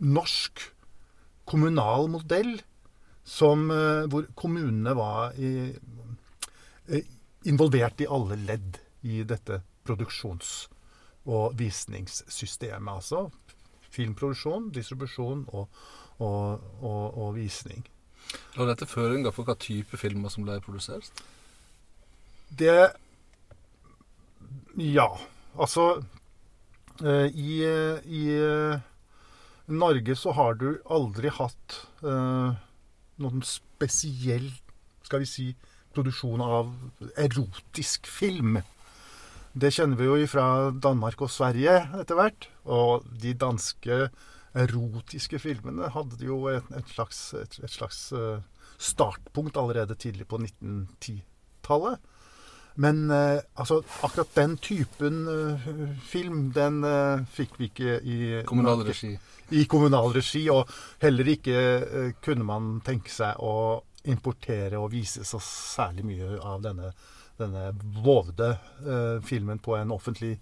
norsk 0.01 0.61
kommunal 1.45 2.07
modell 2.11 2.59
som, 3.23 3.69
eh, 3.71 4.07
hvor 4.09 4.27
kommunene 4.35 4.95
var 4.97 5.33
i, 5.37 5.73
eh, 6.87 7.05
involvert 7.45 8.01
i 8.01 8.07
alle 8.09 8.35
ledd 8.35 8.79
i 9.03 9.23
dette 9.23 9.61
produksjons- 9.85 10.67
og 11.25 11.57
visningssystemet. 11.57 12.93
Altså 12.93 13.31
filmproduksjon, 13.91 14.71
distribusjon 14.71 15.45
og, 15.53 15.67
og, 16.19 16.61
og, 16.81 17.17
og 17.17 17.35
visning. 17.35 17.83
La 18.55 18.65
dette 18.65 18.87
føringer 18.87 19.33
for 19.35 19.43
hva 19.45 19.57
type 19.59 19.97
filmer 19.97 20.29
som 20.29 20.45
ble 20.45 20.59
produsert? 20.61 21.11
Det 22.49 22.91
Ja. 24.77 25.07
Altså 25.57 26.03
i, 27.01 27.63
i, 28.05 28.23
i 29.71 29.77
Norge 29.79 30.15
så 30.19 30.33
har 30.35 30.57
du 30.59 30.67
aldri 30.91 31.31
hatt 31.31 31.77
uh, 32.03 32.51
noen 33.21 33.43
spesiell, 33.47 34.49
skal 35.07 35.23
vi 35.23 35.29
si, 35.29 35.47
produksjon 35.95 36.43
av 36.43 36.71
erotisk 37.19 38.07
film. 38.07 38.59
Det 39.51 39.71
kjenner 39.75 39.99
vi 39.99 40.07
jo 40.07 40.27
fra 40.31 40.45
Danmark 40.71 41.23
og 41.23 41.31
Sverige 41.31 41.77
etter 41.99 42.19
hvert. 42.19 42.47
Og 42.67 43.07
de 43.23 43.33
danske 43.35 44.05
erotiske 44.51 45.39
filmene 45.39 45.91
hadde 45.95 46.19
jo 46.27 46.45
et, 46.51 46.67
et 46.75 46.91
slags, 46.91 47.19
et, 47.39 47.59
et 47.63 47.71
slags 47.71 48.09
uh, 48.15 48.43
startpunkt 48.79 49.59
allerede 49.59 49.95
tidlig 49.99 50.27
på 50.31 50.39
1910-tallet. 50.39 51.99
Men 52.75 53.09
eh, 53.11 53.41
altså, 53.59 53.81
akkurat 54.01 54.35
den 54.35 54.55
typen 54.63 55.25
film, 56.07 56.51
den 56.55 56.79
fikk 57.33 57.59
vi 57.59 57.71
ikke 57.71 57.99
i 57.99 58.21
Kommunal 58.47 58.85
regi 58.87 59.17
i 59.51 59.65
kommunal 59.65 60.13
regi. 60.15 60.45
Og 60.53 60.69
heller 61.01 61.31
ikke 61.33 61.57
eh, 61.57 62.13
kunne 62.23 62.47
man 62.47 62.73
tenke 62.85 63.11
seg 63.13 63.39
å 63.43 63.81
importere 64.11 64.79
og 64.81 64.91
vise 64.95 65.25
så 65.27 65.39
særlig 65.45 66.07
mye 66.07 66.39
av 66.39 66.63
denne, 66.63 66.93
denne 67.39 67.69
vovde 68.03 68.53
eh, 68.55 69.19
filmen 69.25 69.61
på 69.61 69.75
en 69.77 69.93
offentlig, 69.93 70.37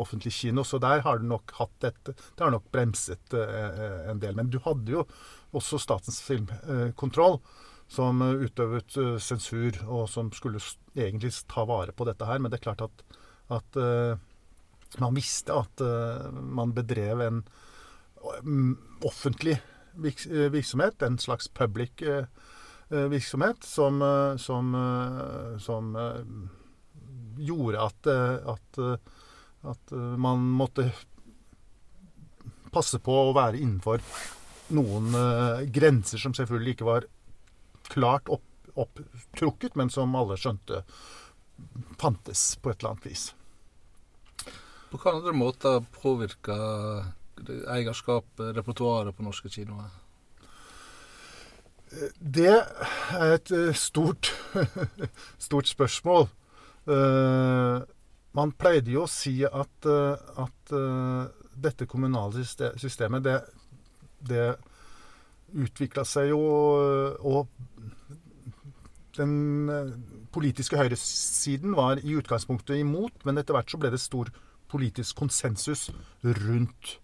offentlig, 0.00 0.32
kino. 0.38 0.64
Så 0.64 0.80
der 0.82 1.04
har 1.04 1.20
det 1.20 1.28
nok 1.28 1.54
hatt 1.58 1.90
et, 1.90 2.14
det 2.14 2.44
har 2.44 2.54
nok 2.54 2.70
bremset 2.72 3.36
eh, 3.36 4.08
en 4.12 4.22
del. 4.22 4.38
Men 4.38 4.52
du 4.52 4.60
hadde 4.64 4.96
jo 4.96 5.06
også 5.52 5.80
Statens 5.82 6.22
filmkontroll. 6.24 7.40
Som 7.92 8.22
utøvet 8.24 8.96
sensur, 9.20 9.76
og 9.84 10.06
som 10.08 10.30
skulle 10.32 10.62
egentlig 10.96 11.32
ta 11.50 11.66
vare 11.68 11.92
på 11.92 12.06
dette 12.08 12.24
her. 12.24 12.40
Men 12.40 12.52
det 12.52 12.60
er 12.60 12.66
klart 12.70 12.86
at, 12.86 13.02
at 13.52 13.76
man 15.02 15.16
visste 15.16 15.52
at 15.52 15.82
man 16.32 16.72
bedrev 16.72 17.20
en, 17.26 17.42
offentlig 19.04 19.52
eh, 20.30 20.50
virksomhet, 20.50 21.02
en 21.02 21.18
slags 21.18 21.48
public 21.48 22.02
eh, 22.02 22.24
eh, 22.90 23.08
virksomhet, 23.08 23.64
som, 23.64 24.02
som, 24.38 24.74
som 25.58 25.96
gjorde 27.38 27.80
at, 27.80 28.06
at, 28.46 28.78
at, 29.62 29.92
man 30.16 30.44
måtte 30.44 30.90
passe 32.72 33.00
på 33.04 33.16
å 33.28 33.34
være 33.36 33.60
innenfor 33.60 34.04
noen 34.72 35.12
grenser 35.72 36.20
som 36.20 36.34
selvfølgelig 36.36 36.76
ikke 36.76 36.88
var 36.88 37.08
klart 37.92 38.30
opp, 38.32 38.44
opptrukket, 38.74 39.76
men 39.78 39.92
som 39.92 40.16
alle 40.18 40.38
skjønte 40.40 40.82
fantes 42.00 42.56
på 42.62 42.72
et 42.72 42.80
eller 42.80 42.94
annet 42.94 43.08
vis. 43.10 43.26
På 44.92 44.98
hvilke 44.98 45.12
andre 45.16 45.32
måter 45.36 45.84
påvirka 46.02 46.56
eierskap, 47.72 48.26
repertoaret 48.56 49.16
på 49.16 49.24
norske 49.24 49.50
kinoer? 49.52 49.90
Det 52.18 52.52
er 52.52 53.34
et 53.36 53.52
eh, 53.52 53.72
stort, 53.76 54.32
stort 55.46 55.68
spørsmål. 55.68 56.28
Uh, 56.88 57.84
man 58.34 58.52
pleide 58.58 58.90
jo 58.90 59.04
å 59.04 59.10
si 59.10 59.36
at, 59.44 59.86
uh, 59.86 60.16
at 60.40 60.72
dette 61.52 61.86
kommunale 61.86 62.42
systemet, 62.44 63.22
det, 63.26 63.36
det 64.24 64.46
utvikla 65.52 66.04
seg 66.08 66.30
jo 66.30 66.40
Og 67.28 67.48
den 69.16 69.68
politiske 70.32 70.78
høyresiden 70.80 71.74
var 71.76 72.00
i 72.00 72.14
utgangspunktet 72.16 72.80
imot, 72.80 73.24
men 73.28 73.36
etter 73.36 73.56
hvert 73.56 73.68
så 73.68 73.80
ble 73.80 73.90
det 73.92 74.00
stor 74.00 74.30
politisk 74.72 75.18
konsensus 75.20 75.90
rundt 76.24 76.96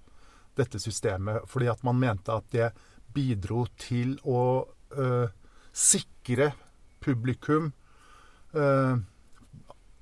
dette 0.59 0.81
systemet, 0.81 1.45
fordi 1.47 1.69
at 1.71 1.85
man 1.87 2.00
mente 2.00 2.33
at 2.33 2.49
det 2.55 2.71
bidro 3.14 3.67
til 3.81 4.17
å 4.25 4.64
øh, 4.97 5.28
sikre 5.73 6.52
publikum 7.05 7.73
øh, 8.55 8.99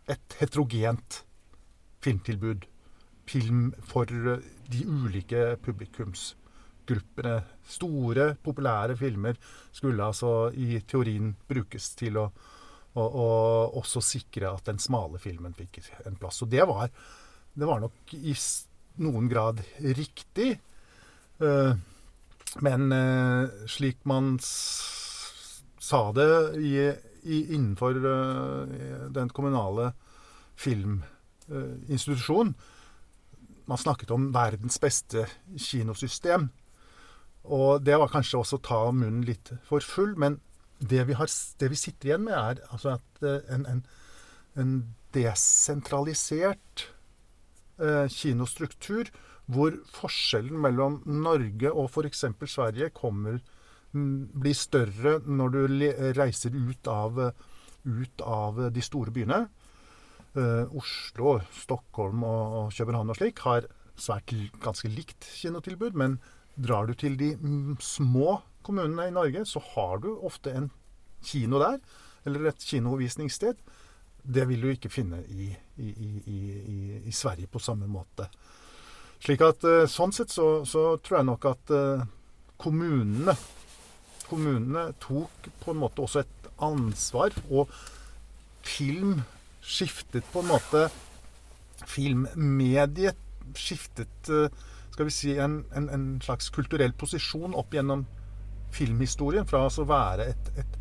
et 0.09 0.39
heterogent 0.41 1.23
filmtilbud. 2.05 2.67
Film 3.27 3.73
for 3.83 4.07
de 4.07 4.87
ulike 4.87 5.57
publikumsgruppene. 6.87 7.43
Store, 7.67 8.37
populære 8.43 8.97
filmer 8.97 9.35
skulle 9.75 10.05
altså 10.05 10.51
i 10.55 10.81
teorien 10.87 11.35
brukes 11.49 11.91
til 11.99 12.17
å, 12.21 12.31
å, 12.95 13.03
å 13.03 13.27
også 13.81 14.01
sikre 14.01 14.53
at 14.53 14.65
den 14.69 14.79
smale 14.79 15.19
filmen 15.19 15.55
fikk 15.57 15.81
en 16.07 16.17
plass. 16.17 16.43
Og 16.43 16.49
det 16.53 16.63
var, 16.69 16.89
det 17.55 17.67
var 17.67 17.81
nok 17.83 18.15
i 18.15 18.37
noen 19.03 19.29
grad 19.29 19.61
riktig. 19.83 20.61
Uh, 21.43 21.75
men 22.63 22.93
uh, 22.95 23.51
slik 23.69 23.99
man 24.09 24.39
sa 24.39 26.13
det 26.15 26.31
i, 26.63 26.79
i, 27.27 27.55
innenfor 27.55 27.99
den 29.13 29.29
kommunale 29.35 29.93
filminstitusjonen 30.57 32.55
Man 33.67 33.79
snakket 33.79 34.11
om 34.15 34.31
verdens 34.33 34.79
beste 34.79 35.27
kinosystem. 35.59 36.49
Og 37.47 37.85
det 37.87 37.99
var 38.01 38.11
kanskje 38.13 38.41
også 38.41 38.59
å 38.59 38.67
ta 38.67 38.81
munnen 38.91 39.25
litt 39.27 39.53
for 39.69 39.85
full, 39.85 40.17
men 40.19 40.41
det 40.79 41.07
vi, 41.09 41.17
har, 41.17 41.31
det 41.61 41.71
vi 41.73 41.79
sitter 41.79 42.11
igjen 42.11 42.27
med, 42.27 42.37
er 42.37 42.61
altså 42.69 42.97
at 42.99 43.27
en, 43.53 43.65
en, 43.71 43.85
en 44.61 44.75
desentralisert 45.17 46.89
eh, 47.81 48.07
kinostruktur 48.13 49.09
hvor 49.47 49.77
forskjellen 49.95 50.59
mellom 50.61 51.01
Norge 51.07 51.71
og 51.71 51.89
f.eks. 51.89 52.25
Sverige 52.51 52.91
kommer, 52.95 53.39
blir 53.93 54.57
større 54.59 55.21
når 55.25 55.55
du 55.55 55.61
reiser 56.19 56.57
ut 56.57 56.91
av, 56.91 57.21
ut 57.87 58.25
av 58.27 58.59
de 58.75 58.83
store 58.85 59.15
byene. 59.15 59.47
Eh, 60.37 60.77
Oslo, 60.77 61.39
Stockholm 61.63 62.27
og, 62.27 62.57
og, 62.59 62.73
København 62.77 63.15
og 63.15 63.21
slik 63.21 63.41
har 63.47 63.69
svært 63.97 64.35
ganske 64.61 64.91
likt 64.93 65.31
kinotilbud. 65.39 65.97
Men 65.97 66.19
drar 66.57 66.89
du 66.89 66.95
til 66.99 67.17
de 67.21 67.35
små 67.85 68.41
kommunene 68.67 69.09
i 69.09 69.15
Norge, 69.15 69.45
så 69.47 69.63
har 69.75 70.01
du 70.03 70.11
ofte 70.27 70.53
en 70.57 70.71
kino 71.25 71.61
der. 71.63 71.79
Eller 72.27 72.51
et 72.51 72.65
kinovisningssted. 72.67 73.59
Det 74.27 74.47
vil 74.49 74.65
du 74.65 74.73
ikke 74.73 74.91
finne 74.91 75.21
i, 75.31 75.53
i, 75.79 75.91
i, 76.27 76.39
i 77.07 77.13
Sverige 77.15 77.47
på 77.47 77.63
samme 77.63 77.87
måte. 77.87 78.27
Slik 79.23 79.45
at 79.47 79.65
uh, 79.65 79.85
Sånn 79.89 80.15
sett 80.15 80.35
så, 80.35 80.65
så, 80.69 80.97
tror 81.01 81.21
jeg 81.21 81.29
nok 81.31 81.47
at 81.53 81.73
uh, 81.75 82.07
kommunene 82.61 83.37
Kommunene 84.27 84.89
tok 84.99 85.47
på 85.63 85.71
en 85.71 85.79
måte 85.79 86.03
også 86.03 86.25
et 86.25 86.49
ansvar, 86.67 87.31
og 87.47 87.71
film 88.67 89.21
skiftet 89.63 90.27
på 90.33 90.43
en 90.43 90.49
måte 90.51 90.81
Filmmediet 91.87 93.21
skiftet 93.55 94.31
uh, 94.35 94.51
skal 94.97 95.11
vi 95.11 95.13
si, 95.13 95.35
en, 95.37 95.59
en, 95.77 95.91
en, 95.93 96.05
slags 96.25 96.49
kulturell 96.57 96.95
posisjon 96.97 97.53
opp 97.53 97.75
gjennom 97.77 98.07
filmhistorien. 98.73 99.45
Fra 99.45 99.67
å 99.69 99.85
være 99.85 100.31
et, 100.33 100.47
et 100.57 100.79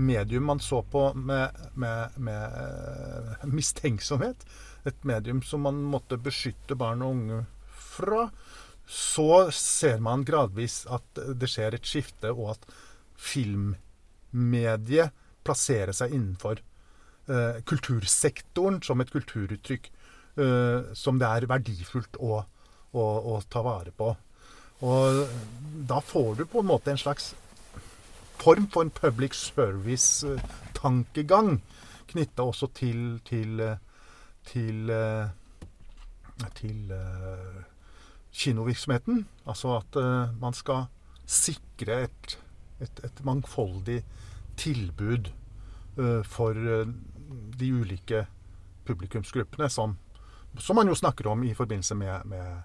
medium 0.00 0.46
man 0.48 0.62
så 0.64 0.78
på 0.88 1.02
med, 1.12 1.58
med, 1.76 2.16
med 2.16 3.44
mistenksomhet. 3.52 4.46
Et 4.88 5.04
medium 5.04 5.42
som 5.44 5.60
man 5.68 5.82
måtte 5.92 6.16
beskytte 6.16 6.72
barn 6.80 7.04
og 7.04 7.12
unge 7.18 7.42
fra, 7.68 8.30
så 8.88 9.50
ser 9.52 10.00
man 10.00 10.24
gradvis 10.24 10.86
at 10.88 11.20
det 11.36 11.50
skjer 11.52 11.76
et 11.76 11.90
skifte, 11.90 12.32
og 12.32 12.54
at 12.54 12.64
filmmediet 13.20 15.12
plasserer 15.44 15.92
seg 15.96 16.14
innenfor 16.16 16.62
eh, 17.28 17.60
kultursektoren 17.68 18.80
som 18.88 19.04
et 19.04 19.12
kulturuttrykk 19.12 19.92
eh, 20.40 20.96
som 20.96 21.20
det 21.20 21.28
er 21.28 21.48
verdifullt 21.52 22.16
å, 22.24 22.40
å, 22.92 23.02
å, 23.02 23.42
ta 23.50 23.62
vare 23.64 23.90
på. 23.96 24.16
Og 24.80 25.28
da 25.88 26.00
får 26.00 26.34
du 26.40 26.46
på 26.48 26.58
en 26.60 26.66
måte 26.70 26.90
en 26.92 26.98
slags 27.00 27.34
form 28.40 28.66
for 28.72 28.82
en 28.86 28.90
public 28.90 29.34
service-tankegang 29.36 31.60
knytta 32.10 32.42
også 32.42 32.66
til 32.74 33.20
til, 33.28 33.76
til, 34.48 34.90
til, 36.56 36.56
til 36.56 36.92
kinovirksomheten. 38.32 39.26
Altså 39.46 39.68
at 39.76 39.96
uh, 40.00 40.40
man 40.40 40.54
skal 40.56 40.84
sikre 41.26 42.02
et, 42.08 42.38
et, 42.80 43.00
et 43.04 43.24
mangfoldig 43.24 44.04
tilbud 44.56 45.32
uh, 46.00 46.22
for 46.24 46.54
de 47.60 47.72
ulike 47.72 48.26
publikumsgruppene, 48.84 49.70
som, 49.70 49.96
som, 50.58 50.76
man 50.76 50.88
jo 50.88 50.94
snakker 50.94 51.30
om 51.30 51.44
i 51.44 51.54
forbindelse 51.54 51.94
med, 51.94 52.24
med, 52.24 52.62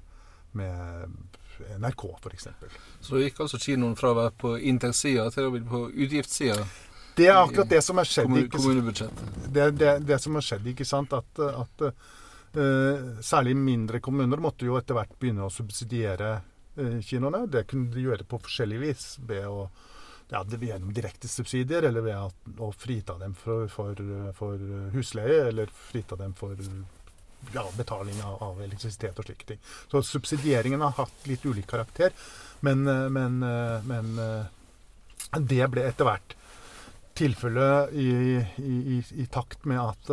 med 0.58 1.14
NRK, 1.80 2.04
f.eks. 2.20 2.50
Så 3.06 3.22
gikk 3.22 3.40
altså 3.46 3.60
kinoen 3.62 3.96
fra 4.00 4.12
å 4.12 4.20
være 4.20 4.36
på 4.42 4.58
inntektssida 4.72 5.30
til 5.34 5.48
å 5.48 5.54
bli 5.54 5.64
på 5.70 5.86
utgiftssida? 5.94 6.68
Det 7.16 7.30
er 7.32 7.40
akkurat 7.40 7.72
det 7.72 7.82
som 7.86 8.02
har 8.02 8.10
skjedd. 8.10 8.34
Kommunebudsjettet. 8.52 9.36
Det, 9.48 9.70
det, 9.80 9.92
det 10.04 10.20
som 10.20 10.36
har 10.36 10.44
skjedd, 10.44 10.68
ikke 10.74 10.88
sant. 10.88 11.16
At, 11.16 11.44
at 11.48 11.90
Uh, 12.56 13.20
særlig 13.20 13.52
mindre 13.60 14.00
kommuner 14.00 14.40
måtte 14.40 14.64
jo 14.64 14.78
etter 14.80 14.96
hvert 14.96 15.18
begynne 15.20 15.44
å 15.44 15.52
subsidiere 15.52 16.38
uh, 16.80 17.00
kinoene. 17.04 17.42
Det 17.52 17.66
kunne 17.68 17.92
de 17.92 18.06
gjøre 18.06 18.24
på 18.24 18.40
forskjellig 18.46 18.78
vis. 18.80 19.08
Ved 19.28 19.44
å 19.50 19.66
ja, 20.32 20.40
gjennom 20.40 20.94
direkte 20.96 21.28
subsidier, 21.30 21.84
eller 21.84 22.06
ved 22.06 22.62
å 22.64 22.70
frita 22.72 23.18
dem 23.20 23.36
for, 23.38 23.68
for, 23.70 24.00
for, 24.38 24.62
husleie, 24.96 25.50
eller 25.50 25.70
frita 25.92 26.16
dem 26.18 26.34
for 26.38 26.56
ja, 27.54 27.66
betaling 27.78 28.24
av, 28.24 28.44
av, 28.44 28.62
elektrisitet 28.64 29.20
og 29.20 29.26
slike 29.28 29.46
ting. 29.52 29.60
Så 29.92 30.02
subsidieringen 30.06 30.82
har 30.82 30.92
hatt 30.98 31.28
litt 31.30 31.46
ulik 31.46 31.68
karakter. 31.70 32.12
Men, 32.66 32.88
eh, 32.88 33.10
men, 33.10 33.40
men 33.86 34.16
det 35.50 35.68
ble 35.72 35.82
etter 35.90 36.06
hvert 36.08 36.36
tilfellet 37.16 37.94
i, 37.96 38.10
i, 38.10 38.42
i, 38.98 39.04
i, 39.24 39.26
takt 39.32 39.66
med 39.70 39.80
at, 39.80 40.10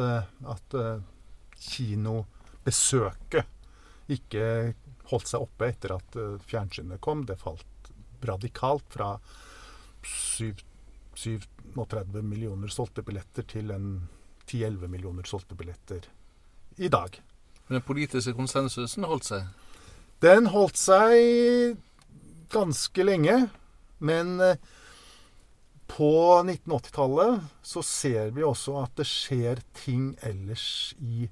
at 0.47 0.77
kinobesøket 1.59 3.47
ikke 4.13 4.75
holdt 5.13 5.29
seg 5.31 5.45
oppe 5.45 5.69
etter 5.69 5.95
at 5.97 6.17
eh, 6.19 6.41
fjernsynet 6.49 7.01
kom. 7.05 7.25
Det 7.29 7.37
falt 7.41 7.91
radikalt 8.23 8.87
fra 8.93 9.19
37 10.03 12.23
millioner 12.23 12.69
solgte 12.73 13.03
billetter 13.07 13.43
til 13.49 13.71
en 13.75 13.87
10-11 14.47 14.89
millioner 14.91 15.25
solgte 15.29 15.55
billetter 15.59 16.01
i 16.77 16.91
dag. 16.93 17.19
Men 17.67 17.79
den 17.81 17.87
politiske 17.87 18.35
konsensusen 18.37 19.07
holdt 19.09 19.29
seg? 19.31 19.51
Den 20.23 20.49
holdt 20.53 20.79
seg 20.79 21.77
ganske 22.53 23.07
lenge. 23.07 23.37
Men 24.03 24.39
eh, 24.43 24.59
på 25.93 26.13
1980-tallet 26.43 27.43
så 27.63 27.83
ser 27.87 28.33
vi 28.35 28.45
også 28.47 28.81
at 28.83 28.97
det 28.99 29.07
skjer 29.09 29.63
ting 29.85 30.13
ellers 30.27 30.67
i 30.99 31.29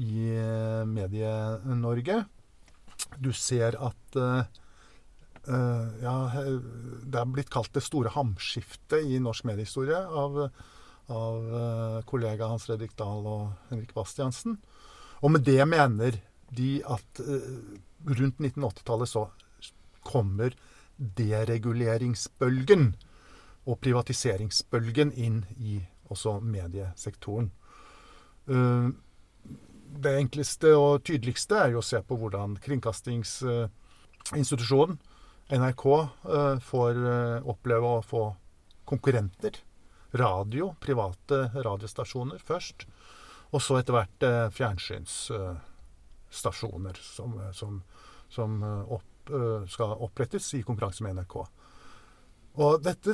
i 0.00 0.36
eh, 0.36 0.84
Medie-Norge. 0.88 2.22
Du 3.20 3.32
ser 3.36 3.76
at 3.76 4.16
uh, 4.16 4.44
ja, 6.00 6.14
det 7.02 7.18
er 7.18 7.28
blitt 7.28 7.50
kalt 7.52 7.72
det 7.74 7.82
store 7.84 8.12
hamskiftet 8.14 9.04
i 9.04 9.18
norsk 9.20 9.44
mediehistorie 9.50 9.98
av, 9.98 10.38
av 11.10 11.54
uh, 11.54 12.02
kollega 12.06 12.46
Hans 12.46 12.64
Fredrik 12.68 12.96
Dahl 12.98 13.26
og 13.26 13.50
Henrik 13.70 13.94
Bastiansen. 13.96 14.58
Og 15.22 15.30
med 15.34 15.40
det 15.46 15.68
mener 15.68 16.12
de 16.52 16.82
at 16.84 17.20
uh, 17.20 17.76
rundt 18.06 18.38
1980-tallet 18.38 19.08
så 19.10 19.26
kommer 20.06 20.50
dereguleringsbølgen 20.98 22.94
og 23.66 23.80
privatiseringsbølgen 23.82 25.12
inn 25.14 25.44
i 25.58 25.86
også 26.12 26.40
mediesektoren. 26.44 27.50
Uh, 28.50 28.88
det 30.02 30.18
enkleste 30.18 30.76
og 30.76 31.04
tydeligste 31.06 31.54
er 31.58 31.70
jo 31.74 31.78
å 31.82 31.86
se 31.86 32.00
på 32.00 32.16
hvordan 32.16 32.56
kringkastingsinstitusjonen, 32.64 34.98
NRK, 35.52 35.84
får 36.64 36.94
oppleve 37.52 37.86
å 37.98 38.00
få 38.06 38.36
konkurrenter. 38.88 39.52
Radio, 40.18 40.74
private 40.80 41.50
radiostasjoner 41.54 42.38
først. 42.44 42.86
Og 43.52 43.62
så 43.62 43.76
etter 43.78 43.92
hvert 43.96 44.22
eh, 44.26 44.50
fjernsynsstasjoner 44.56 46.96
som, 47.04 47.40
som, 47.56 47.82
som 48.32 48.62
opp, 48.62 49.02
skal 49.70 49.90
opprettes 50.02 50.54
i 50.58 50.62
konkurranse 50.66 51.02
med 51.04 51.14
NRK. 51.20 51.34
Og 52.62 52.72
dette 52.82 53.12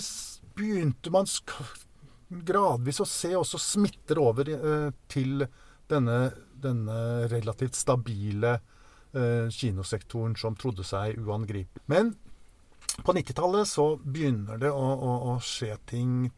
begynte 0.56 1.10
man 1.14 1.26
gradvis 2.28 3.00
å 3.02 3.06
se 3.06 3.36
også 3.36 3.58
smitter 3.60 4.18
over 4.22 4.44
til 5.12 5.46
denne 5.88 6.32
denne 6.62 7.28
relativt 7.28 7.76
stabile 7.78 8.58
eh, 9.12 9.48
kinosektoren 9.50 10.36
som 10.36 10.56
trodde 10.58 10.86
seg 10.86 11.18
uangripelig. 11.18 11.84
Men 11.86 12.14
på 13.04 13.14
90-tallet 13.14 13.68
så 13.68 13.92
begynner 14.02 14.60
det 14.60 14.70
å, 14.74 14.86
å, 14.94 15.14
å, 15.32 15.34
skje 15.44 15.76
ting. 15.90 16.30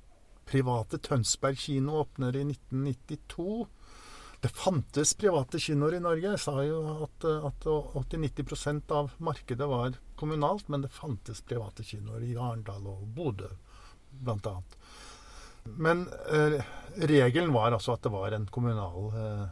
Private 0.50 0.98
Tønsberg 1.06 1.58
kino 1.62 2.00
åpner 2.02 2.36
i 2.36 2.44
1992. 2.48 3.66
Det 4.40 4.48
fantes 4.56 5.12
private 5.20 5.60
kinoer 5.60 5.98
i 5.98 6.02
Norge. 6.02 6.32
Jeg 6.32 6.40
sa 6.40 6.62
jo 6.64 6.80
at, 7.04 7.26
at 7.28 7.66
80-90% 7.68 8.94
av 8.96 9.12
markedet 9.20 9.68
var 9.68 9.98
kommunalt, 10.18 10.68
men 10.72 10.86
det 10.86 10.94
fantes 10.94 11.42
private 11.44 11.84
kinoer 11.84 12.24
i 12.24 12.36
Arendal 12.40 12.88
og 12.88 13.04
Bodø 13.16 13.50
bl.a. 14.10 14.62
Men 15.64 16.06
eh, 16.32 16.62
regelen 16.96 17.52
var 17.52 17.72
altså 17.72 17.94
at 17.94 18.04
det 18.04 18.12
var 18.14 18.32
en 18.32 18.48
kommunal 18.50 19.10
eh, 19.12 19.44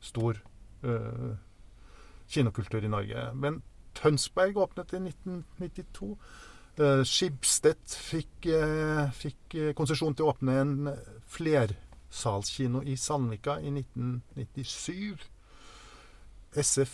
stor 0.00 0.38
eh, 0.86 1.32
kinokultur 2.30 2.84
i 2.84 2.92
Norge. 2.92 3.26
Men 3.34 3.60
Tønsberg 3.96 4.58
åpnet 4.62 4.94
i 4.94 5.02
1992. 5.02 6.14
Uh, 6.76 7.00
Skibstedt 7.08 7.88
fikk, 7.88 8.50
uh, 8.52 9.06
fikk 9.16 9.54
uh, 9.56 9.70
konsesjon 9.76 10.12
til 10.12 10.26
å 10.26 10.34
åpne 10.34 10.56
en 10.60 10.90
flersalskino 11.32 12.82
i 12.84 12.98
Sandvika 13.00 13.56
i 13.64 13.72
1997. 13.72 15.24
SF, 16.56 16.92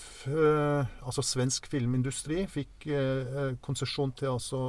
altså 1.07 1.23
Svensk 1.23 1.69
Filmindustri, 1.71 2.41
fikk 2.51 2.83
konsesjon 3.63 4.11
til 4.19 4.35
å 4.35 4.63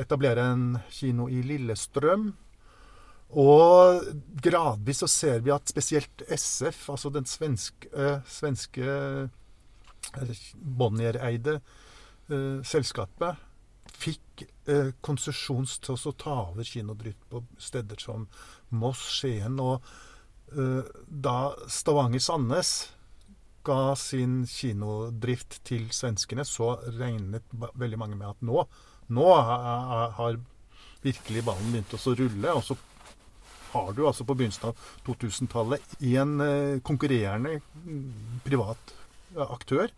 etablere 0.00 0.46
en 0.54 0.62
kino 0.88 1.26
i 1.28 1.42
Lillestrøm. 1.44 2.30
Og 3.42 4.08
gradvis 4.46 5.02
så 5.04 5.10
ser 5.12 5.44
vi 5.44 5.52
at 5.52 5.68
spesielt 5.68 6.24
SF, 6.24 6.86
altså 6.94 7.12
den 7.12 7.28
svenske, 7.28 8.08
svenske 8.24 8.96
Bonnier-eide 10.80 11.58
eh, 11.58 11.81
selskapet 12.28 13.40
fikk 14.02 14.44
eh, 14.70 14.90
konsesjon 15.04 15.66
til 15.82 15.96
å 15.96 16.14
ta 16.18 16.38
over 16.48 16.66
kinodrift 16.66 17.22
på 17.30 17.42
steder 17.60 18.00
som 18.02 18.26
Moss, 18.74 19.02
Skien. 19.18 19.58
Og 19.62 19.82
eh, 20.54 20.82
da 21.06 21.52
Stavanger-Sandnes 21.70 22.72
ga 23.66 23.92
sin 23.98 24.42
kinodrift 24.50 25.60
til 25.68 25.86
svenskene, 25.94 26.46
så 26.48 26.74
regnet 26.98 27.46
veldig 27.78 28.00
mange 28.00 28.18
med 28.18 28.32
at 28.32 28.40
nå, 28.42 28.64
nå 29.14 29.28
har 29.38 30.40
virkelig 31.04 31.44
ballen 31.46 31.70
begynt 31.70 31.94
å 31.94 32.16
rulle. 32.18 32.56
Og 32.56 32.64
så 32.66 32.78
har 33.72 33.94
du 33.96 34.02
altså 34.04 34.26
på 34.28 34.34
begynnelsen 34.36 34.72
av 34.72 34.88
2000-tallet 35.06 35.94
en 36.10 36.34
eh, 36.44 36.80
konkurrerende 36.84 37.60
privat 38.44 38.96
aktør. 39.46 39.92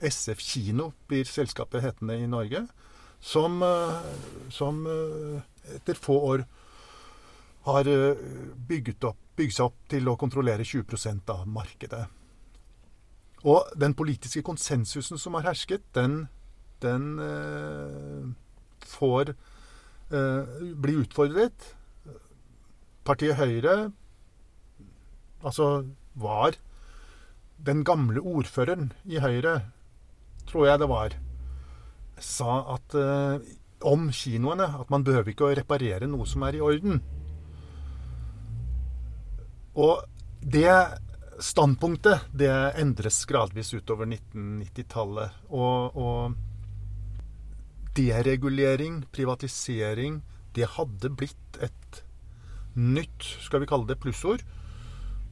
SF 0.00 0.40
Kino 0.40 0.92
blir 1.08 1.28
selskapet 1.28 1.84
hetende 1.84 2.16
i 2.18 2.28
Norge. 2.30 2.66
Som, 3.20 3.62
eh, 3.62 3.98
som 4.48 4.86
eh, 4.88 5.74
etter 5.76 5.94
få 5.94 6.16
år 6.32 6.44
har 7.68 7.88
eh, 7.88 8.16
bygget, 8.68 9.04
opp, 9.04 9.18
bygget 9.36 9.58
seg 9.58 9.68
opp 9.68 9.76
til 9.92 10.08
å 10.08 10.16
kontrollere 10.20 10.64
20% 10.64 11.32
av 11.34 11.44
markedet. 11.48 12.06
Og 13.44 13.72
den 13.80 13.94
politiske 13.96 14.42
konsensusen 14.44 15.20
som 15.20 15.36
har 15.36 15.50
hersket, 15.50 15.84
den, 15.96 16.26
den 16.84 17.18
eh, 17.24 18.24
får 18.88 19.32
eh, 19.32 20.58
bli 20.80 20.96
utfordret. 21.00 21.74
Partiet 23.04 23.38
Høyre 23.40 23.90
altså 25.40 25.70
var 26.20 26.56
den 27.64 27.84
gamle 27.84 28.20
ordføreren 28.20 28.92
i 29.08 29.20
Høyre, 29.20 29.70
tror 30.50 30.66
jeg 30.66 30.82
det 30.82 30.88
var, 30.90 31.16
sa 32.20 32.60
at 32.74 32.96
eh, 32.98 33.50
om 33.86 34.10
kinoene 34.12 34.66
at 34.82 34.90
man 34.92 35.04
behøver 35.06 35.32
ikke 35.32 35.48
å 35.48 35.54
reparere 35.56 36.08
noe 36.10 36.26
som 36.28 36.44
er 36.44 36.58
i 36.58 36.64
orden. 36.64 37.00
Og 39.80 40.02
det 40.42 40.74
standpunktet 41.40 42.26
det 42.36 42.52
endres 42.82 43.22
gradvis 43.30 43.72
utover 43.72 44.10
1990-tallet. 44.10 45.40
Og, 45.48 45.96
og, 45.96 46.38
deregulering, 47.96 49.00
privatisering, 49.10 50.20
det 50.54 50.68
hadde 50.76 51.10
blitt 51.10 51.58
et 51.62 52.02
nytt, 52.78 53.24
skal 53.42 53.64
vi 53.64 53.68
kalle 53.70 53.88
det, 53.88 53.98
plussord 54.02 54.44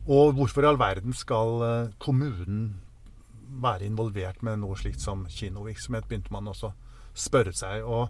og 0.08 0.38
hvorfor 0.38 0.64
i 0.64 0.68
all 0.70 0.78
verden 0.80 1.12
skal 1.16 1.64
eh, 1.64 1.90
kommunen 2.00 2.78
være 3.62 3.86
involvert 3.88 4.42
med 4.46 4.60
noe 4.62 4.76
slikt 4.78 5.02
som 5.02 5.26
kinovirksomhet, 5.32 6.06
begynte 6.08 6.32
man 6.34 6.50
også 6.50 6.72
spørre 7.18 7.54
seg. 7.56 7.84
Og 7.84 8.08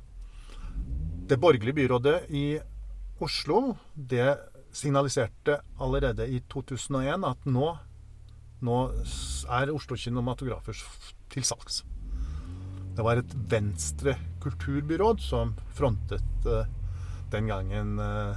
det 1.29 1.41
borgerlige 1.41 1.77
byrådet 1.81 2.31
i 2.31 2.47
Oslo 3.25 3.77
det 3.95 4.37
signaliserte 4.73 5.59
allerede 5.81 6.29
i 6.29 6.41
2001 6.51 7.25
at 7.27 7.47
nå, 7.49 7.69
nå 8.65 8.79
er 9.59 9.73
Oslo 9.75 9.97
Kinematografer 9.97 10.77
til 11.33 11.47
salgs. 11.47 11.83
Det 12.95 13.05
var 13.07 13.21
et 13.21 13.35
venstre 13.51 14.17
kulturbyråd 14.43 15.23
som 15.23 15.55
frontet 15.75 16.47
uh, 16.47 16.67
den 17.31 17.51
gangen 17.51 17.99
uh, 18.03 18.35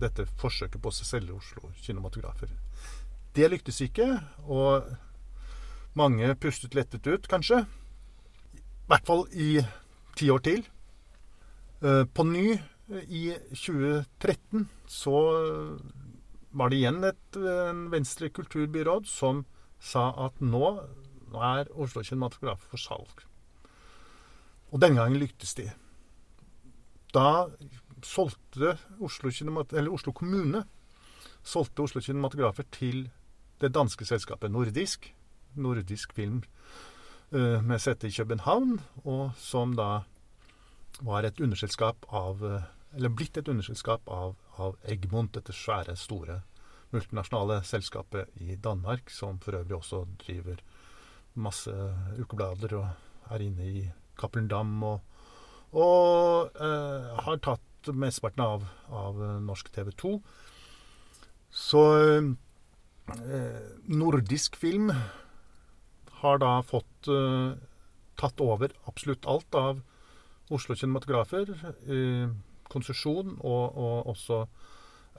dette 0.00 0.26
forsøket 0.40 0.82
på 0.82 0.90
å 0.90 0.96
selge 0.96 1.32
Oslo 1.36 1.70
kinematografer. 1.80 2.50
Det 3.32 3.48
lyktes 3.48 3.80
ikke, 3.86 4.06
og 4.44 4.90
mange 5.98 6.34
pustet 6.40 6.74
lettet 6.76 7.06
ut, 7.06 7.28
kanskje. 7.28 7.62
I 8.56 8.90
hvert 8.90 9.08
fall 9.08 9.24
i 9.32 9.62
ti 10.18 10.28
år 10.32 10.42
til. 10.44 10.62
Eh, 11.82 12.04
på 12.04 12.26
ny, 12.28 12.58
i 12.92 13.30
2013, 13.54 14.66
så 14.90 15.18
var 16.52 16.68
det 16.68 16.76
igjen 16.76 16.98
et 17.08 17.38
venstre 17.88 18.28
kulturbyråd 18.28 19.06
som 19.08 19.46
sa 19.80 20.10
at 20.26 20.42
nå 20.44 20.66
er 21.40 21.70
Oslo 21.72 22.02
kinematografer 22.04 22.68
for 22.68 22.82
salg. 22.82 23.22
Og 24.74 24.82
denne 24.82 25.00
gangen 25.00 25.22
lyktes 25.22 25.54
de. 25.56 25.70
Da 27.14 27.46
solgte 28.04 28.76
Oslo, 29.00 29.32
Oslo 29.94 30.12
kommune 30.12 30.66
solgte 31.42 31.82
Oslo 31.82 32.00
Kinematografer 32.00 32.66
til 32.72 33.08
det 33.60 33.72
danske 33.74 34.06
selskapet 34.06 34.50
Nordisk. 34.50 35.10
Nordisk 35.54 36.12
film 36.16 36.42
uh, 37.34 37.60
med 37.62 37.80
sete 37.80 38.08
i 38.08 38.14
København, 38.14 38.78
og 39.04 39.32
som 39.38 39.76
da 39.76 40.04
var 41.00 41.24
et 41.24 41.40
underselskap 41.40 42.06
av 42.08 42.44
uh, 42.44 42.62
Eller 42.92 43.08
blitt 43.08 43.38
et 43.40 43.48
underselskap 43.48 44.08
av, 44.12 44.34
av 44.60 44.74
Egmont, 44.84 45.32
dette 45.32 45.52
svære, 45.56 45.94
store 45.96 46.42
multinasjonale 46.92 47.62
selskapet 47.64 48.28
i 48.36 48.56
Danmark, 48.60 49.08
som 49.08 49.38
for 49.40 49.56
øvrig 49.56 49.78
også 49.78 50.02
driver 50.20 50.60
masse 51.34 51.72
ukeblader 52.20 52.74
og 52.76 53.32
er 53.32 53.46
inne 53.46 53.64
i 53.64 53.86
Cappelen 54.20 54.50
Dam 54.50 54.74
og, 54.84 55.00
og 55.72 56.52
uh, 56.60 57.16
har 57.24 57.40
tatt 57.40 57.64
mesteparten 57.90 58.44
av, 58.44 58.66
av 58.94 59.16
eh, 59.18 59.38
norsk 59.42 59.72
TV 59.74 59.88
2. 59.98 60.12
Så 61.50 61.80
eh, 62.06 62.28
nordisk 63.90 64.56
film 64.60 64.92
har 66.22 66.40
da 66.42 66.54
fått 66.66 67.10
uh, 67.10 67.54
tatt 68.18 68.40
over 68.42 68.74
absolutt 68.90 69.26
alt 69.26 69.58
av 69.58 69.82
Oslo 70.52 70.76
Kinematografer. 70.76 71.48
Eh, 71.88 72.28
konsesjon 72.72 73.36
og, 73.40 73.76
og, 73.76 74.10
også 74.12 74.44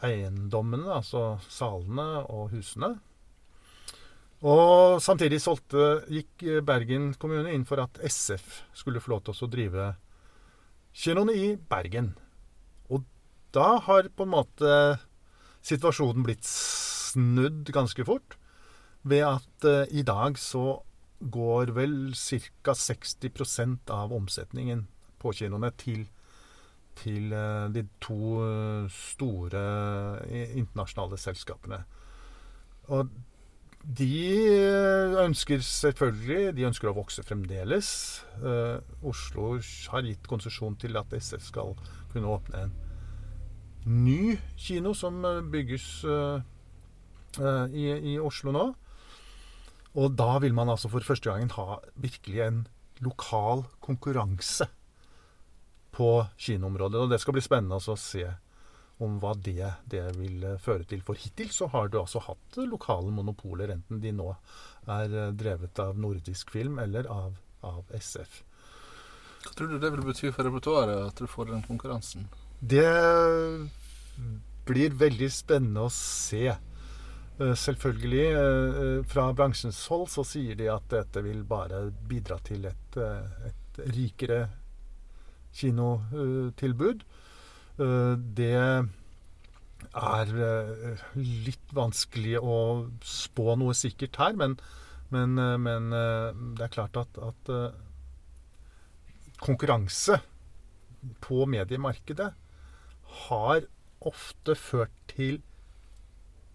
eiendommene, 0.03 0.89
altså 0.93 1.37
salene 1.51 2.23
og 2.33 2.53
husene. 2.53 2.95
Og 4.43 4.99
samtidig 5.01 5.39
solgte, 5.39 6.03
gikk 6.11 6.43
Bergen 6.67 7.13
kommune 7.19 7.53
inn 7.55 7.63
for 7.65 7.79
at 7.83 7.99
SF 8.03 8.63
skulle 8.75 9.01
få 9.01 9.13
lov 9.13 9.23
til 9.23 9.45
å 9.45 9.51
drive 9.51 9.91
kinoene 10.93 11.33
i 11.33 11.45
Bergen 11.55 12.11
Og 12.91 13.05
da 13.55 13.77
har 13.85 14.11
på 14.11 14.27
en 14.27 14.33
måte 14.33 14.73
situasjonen 15.63 16.25
blitt 16.27 16.43
snudd 16.45 17.71
ganske 17.71 18.03
fort. 18.05 18.35
Ved 19.07 19.23
at 19.27 19.67
uh, 19.67 19.85
i 19.91 20.03
dag 20.03 20.35
så 20.39 20.81
går 21.31 21.73
vel 21.75 22.13
ca. 22.15 22.73
60% 22.73 23.91
av 23.93 24.13
omsetningen 24.13 24.87
på 25.21 25.33
kinoene 25.37 25.71
til, 25.79 26.05
til 26.99 27.33
uh, 27.33 27.69
de 27.73 27.85
to 28.03 28.17
uh, 28.43 28.89
store 28.91 29.63
internasjonale 30.33 31.19
selskapene. 31.21 31.83
Og 32.91 33.13
de 33.83 34.07
ønsker 35.19 35.59
selvfølgelig 35.59 36.53
De 36.55 36.63
ønsker 36.63 36.87
å 36.87 36.93
vokse 36.95 37.23
fremdeles. 37.27 37.87
Oslo 39.03 39.57
har 39.91 40.05
gitt 40.07 40.27
konsesjon 40.27 40.77
til 40.79 40.95
at 40.95 41.11
SF 41.11 41.49
skal 41.49 41.73
kunne 42.13 42.31
åpne 42.31 42.61
en 42.63 42.71
ny 43.83 44.37
kino 44.55 44.93
som 44.95 45.19
eh, 45.27 45.41
bygges 45.51 45.87
i, 47.73 47.85
i, 48.13 48.19
Oslo 48.23 48.53
nå. 48.55 48.65
Og 49.99 50.15
da 50.17 50.37
vil 50.41 50.55
man 50.57 50.71
altså 50.73 50.89
for 50.89 51.05
første 51.05 51.29
gangen 51.29 51.51
ha 51.53 51.77
virkelig 52.01 52.41
en 52.45 52.63
lokal 53.03 53.65
konkurranse 53.83 54.67
på 55.93 56.09
kinoområdet. 56.37 57.01
Og 57.03 57.11
det 57.11 57.19
skal 57.21 57.37
bli 57.37 57.43
spennende 57.45 57.77
å 57.77 57.99
se 57.99 58.25
om 59.03 59.17
hva 59.21 59.33
det, 59.35 59.67
det, 59.89 60.03
vil 60.17 60.45
føre 60.61 60.87
til. 60.89 61.03
For 61.05 61.19
hittil 61.19 61.51
så 61.53 61.67
har 61.73 61.89
du 61.91 61.99
altså 62.01 62.21
hatt 62.23 62.57
lokale 62.69 63.11
monopoler, 63.13 63.73
enten 63.75 64.01
de 64.01 64.13
nå 64.15 64.29
er 64.89 65.33
drevet 65.37 65.79
av 65.81 65.99
nordisk 65.99 66.53
film 66.53 66.79
eller 66.81 67.09
av, 67.11 67.37
av 67.65 67.93
SF. 67.93 68.41
Hva 69.43 69.55
tror 69.57 69.73
du 69.73 69.79
det 69.81 69.91
vil 69.91 70.05
bety 70.07 70.29
for 70.31 70.47
repertoaret 70.47 71.09
at 71.09 71.19
du 71.19 71.27
får 71.27 71.51
den 71.51 71.65
konkurransen? 71.67 72.29
Det 72.59 72.87
blir 74.67 74.95
veldig 74.95 75.29
spennende 75.33 75.83
å 75.83 75.91
se. 75.91 76.53
Eh, 77.43 77.55
selvfølgelig, 77.55 78.25
eh, 78.31 79.05
fra 79.09 79.31
bransjens 79.35 79.81
hold 79.91 80.07
så 80.13 80.23
sier 80.27 80.55
de 80.59 80.69
at 80.71 80.85
dette 80.91 81.23
vil 81.25 81.43
bare 81.47 81.89
bidra 82.09 82.37
til 82.45 82.65
et, 82.69 82.97
eh, 82.97 83.49
et 83.49 83.79
rikere 83.95 84.49
kinotilbud. 85.53 87.03
Det 87.75 88.53
er 88.53 90.31
litt 91.17 91.73
vanskelig 91.73 92.37
å 92.37 92.57
spå 93.01 93.55
noe 93.57 93.73
sikkert 93.73 94.19
her, 94.21 94.35
men, 94.37 94.53
men, 95.09 95.33
men 95.65 95.89
det 96.53 96.67
er 96.67 96.73
klart 96.73 96.97
at, 97.01 97.17
at 97.17 97.51
konkurranse 99.41 100.19
på 101.25 101.47
mediemarkedet 101.49 102.29
har 103.25 103.65
ofte 104.05 104.55
ført 104.57 104.93
til 105.09 105.41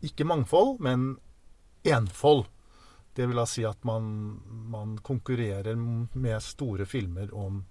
ikke 0.04 0.26
mangfold, 0.28 0.78
men 0.84 1.16
enfold. 1.86 2.46
Det 3.14 3.26
vil 3.26 3.38
da 3.40 3.46
si 3.50 3.64
at 3.66 3.82
man, 3.88 4.04
man 4.70 4.98
konkurrerer 5.02 5.74
med 5.78 6.42
store 6.44 6.86
filmer 6.86 7.32
om, 7.34 7.64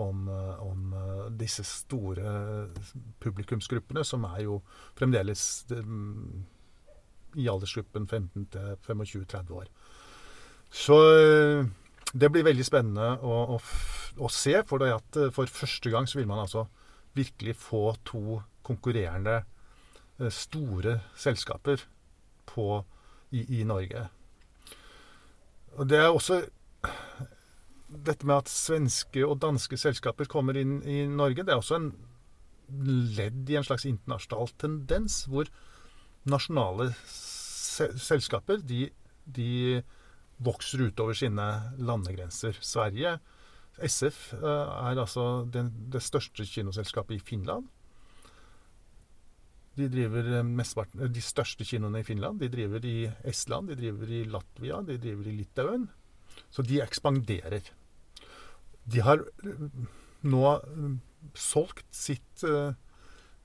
om, 0.00 0.28
om, 0.64 0.94
disse 1.36 1.64
store 1.68 2.68
publikumsgruppene, 3.20 4.04
som 4.04 4.24
er 4.30 4.46
jo 4.46 4.60
fremdeles 4.96 5.66
i 7.36 7.48
aldersgruppen 7.52 8.08
15 8.08 8.46
til 8.54 8.70
25-30 8.86 9.52
år. 9.52 9.68
Så 10.72 10.96
det 12.16 12.30
blir 12.32 12.46
veldig 12.46 12.64
spennende 12.64 13.10
å, 13.20 13.36
å, 13.56 13.60
å 14.24 14.32
se. 14.32 14.56
For, 14.64 14.86
for 15.36 15.58
første 15.60 15.92
gang 15.92 16.08
så 16.08 16.22
vil 16.22 16.30
man 16.30 16.40
altså 16.46 16.64
virkelig 17.16 17.56
få 17.60 17.90
to 18.08 18.40
konkurrerende 18.64 19.42
Eh, 19.42 19.55
store 20.32 21.00
selskaper 21.18 21.82
på, 22.48 22.84
i, 23.30 23.42
i, 23.60 23.64
Norge. 23.68 24.06
Og 25.76 25.88
det 25.90 25.98
er 26.00 26.08
også 26.08 26.40
dette 27.86 28.26
med 28.26 28.40
at 28.42 28.50
svenske 28.50 29.22
og 29.26 29.40
danske 29.42 29.78
selskaper 29.78 30.28
kommer 30.30 30.56
inn 30.58 30.78
i 30.82 31.04
Norge. 31.10 31.44
Det 31.44 31.52
er 31.52 31.60
også 31.60 31.80
en 31.80 31.90
ledd 33.16 33.50
i 33.50 33.58
en 33.58 33.66
slags 33.66 33.86
internasjonal 33.86 34.50
tendens 34.58 35.24
hvor 35.30 35.50
nasjonale 36.26 36.90
selskaper 36.96 38.62
de, 38.64 38.88
de 39.24 39.82
vokser 40.42 40.88
utover 40.88 41.16
sine 41.16 41.46
landegrenser. 41.78 42.58
Sverige, 42.60 43.16
SF, 43.76 44.32
eh, 44.34 44.48
er 44.90 44.98
altså 44.98 45.44
det, 45.52 45.68
det 45.92 46.02
største 46.02 46.46
kinoselskapet 46.48 47.20
i 47.20 47.24
Finland. 47.24 47.68
De 49.76 49.88
driver 49.92 50.30
eh, 50.38 50.40
eh, 50.42 51.10
de 51.12 51.22
største 51.22 51.66
kinoene 51.68 52.00
i 52.00 52.06
Finland. 52.06 52.40
De 52.40 52.48
driver 52.52 52.84
i 52.88 53.10
Estland, 53.28 53.68
de 53.70 53.76
driver 53.76 54.12
i 54.12 54.24
Latvia, 54.24 54.80
de 54.86 54.96
driver 55.00 55.28
i 55.28 55.36
Litauen. 55.36 55.86
Så 56.52 56.64
de 56.64 56.80
ekspanderer. 56.84 57.68
De 58.86 59.04
har 59.04 59.20
eh, 59.44 59.68
nå 60.26 60.58
solgt 61.36 61.86
sitt 61.94 62.44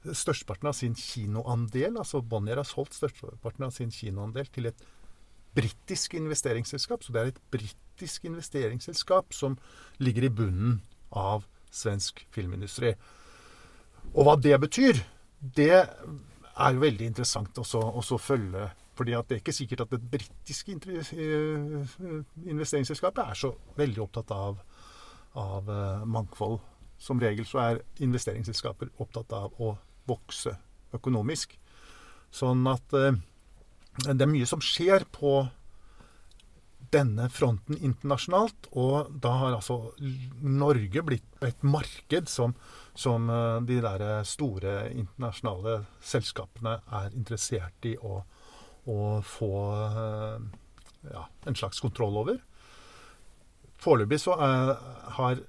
Størsteparten 0.01 0.65
av 0.65 0.73
sin 0.73 0.95
kinoandel, 0.97 1.99
altså 2.01 2.23
Bonnier 2.25 2.57
har 2.57 2.65
solgt 2.65 2.95
størsteparten 2.97 3.67
av 3.67 3.73
sin 3.75 3.91
kinoandel 3.93 4.47
til 4.49 4.71
et 4.71 4.79
britisk 5.53 6.15
investeringsselskap. 6.17 7.03
Så 7.05 7.13
det 7.13 7.21
er 7.21 7.29
et 7.29 7.41
britisk 7.53 8.25
investeringsselskap 8.25 9.29
som 9.37 9.59
ligger 10.01 10.25
i 10.25 10.31
bunnen 10.33 10.79
av 11.13 11.45
svensk 11.69 12.23
filmindustri. 12.33 12.95
Og 14.15 14.25
hva 14.25 14.35
det 14.41 14.57
betyr, 14.63 15.03
det 15.41 15.73
er 15.73 16.73
jo 16.75 16.83
veldig 16.83 17.07
interessant 17.09 17.57
også, 17.57 17.81
å 17.81 18.17
følge. 18.21 18.69
fordi 18.95 19.11
det 19.11 19.35
er 19.35 19.39
ikke 19.39 19.53
sikkert 19.53 19.81
at 19.81 19.91
det 19.95 20.09
britiske 20.11 20.71
eh, 20.71 21.93
investeringsselskapet 22.45 23.23
er 23.23 23.33
så 23.33 23.53
veldig 23.77 24.01
opptatt 24.03 24.31
av, 24.31 24.59
av 25.33 25.69
eh, 25.69 26.03
mangfold. 26.05 26.59
Som 27.01 27.19
regel 27.19 27.45
så 27.49 27.57
er 27.63 27.81
investeringsselskaper 27.99 28.91
opptatt 29.01 29.33
av 29.33 29.55
å 29.57 29.71
vokse 30.05 30.53
økonomisk. 30.93 31.57
Sånn 32.29 32.67
at 32.69 32.93
eh, 32.93 33.17
det 34.05 34.21
er 34.21 34.29
mye 34.29 34.45
som 34.45 34.61
skjer 34.61 35.07
på 35.09 35.47
denne 36.93 37.27
fronten 37.31 37.77
internasjonalt. 37.79 38.69
Og 38.77 39.11
da 39.23 39.33
har 39.41 39.55
altså 39.55 39.93
Norge 40.41 41.03
blitt 41.07 41.43
et 41.45 41.63
marked 41.63 42.29
som, 42.31 42.55
som 42.93 43.29
eh, 43.31 43.59
de 43.67 43.79
der 43.83 44.05
store 44.27 44.75
internasjonale 44.91 45.81
selskapene 46.03 46.77
er 47.01 47.15
interessert 47.15 47.89
i 47.89 47.95
å, 47.97 48.21
å 48.91 48.99
få 49.25 49.53
eh, 49.77 50.49
ja, 51.11 51.25
en 51.47 51.57
slags 51.57 51.81
kontroll 51.83 52.19
over. 52.23 52.41
Foreløpig 53.81 54.19
så 54.21 54.35
er, 54.37 54.75
har 55.17 55.39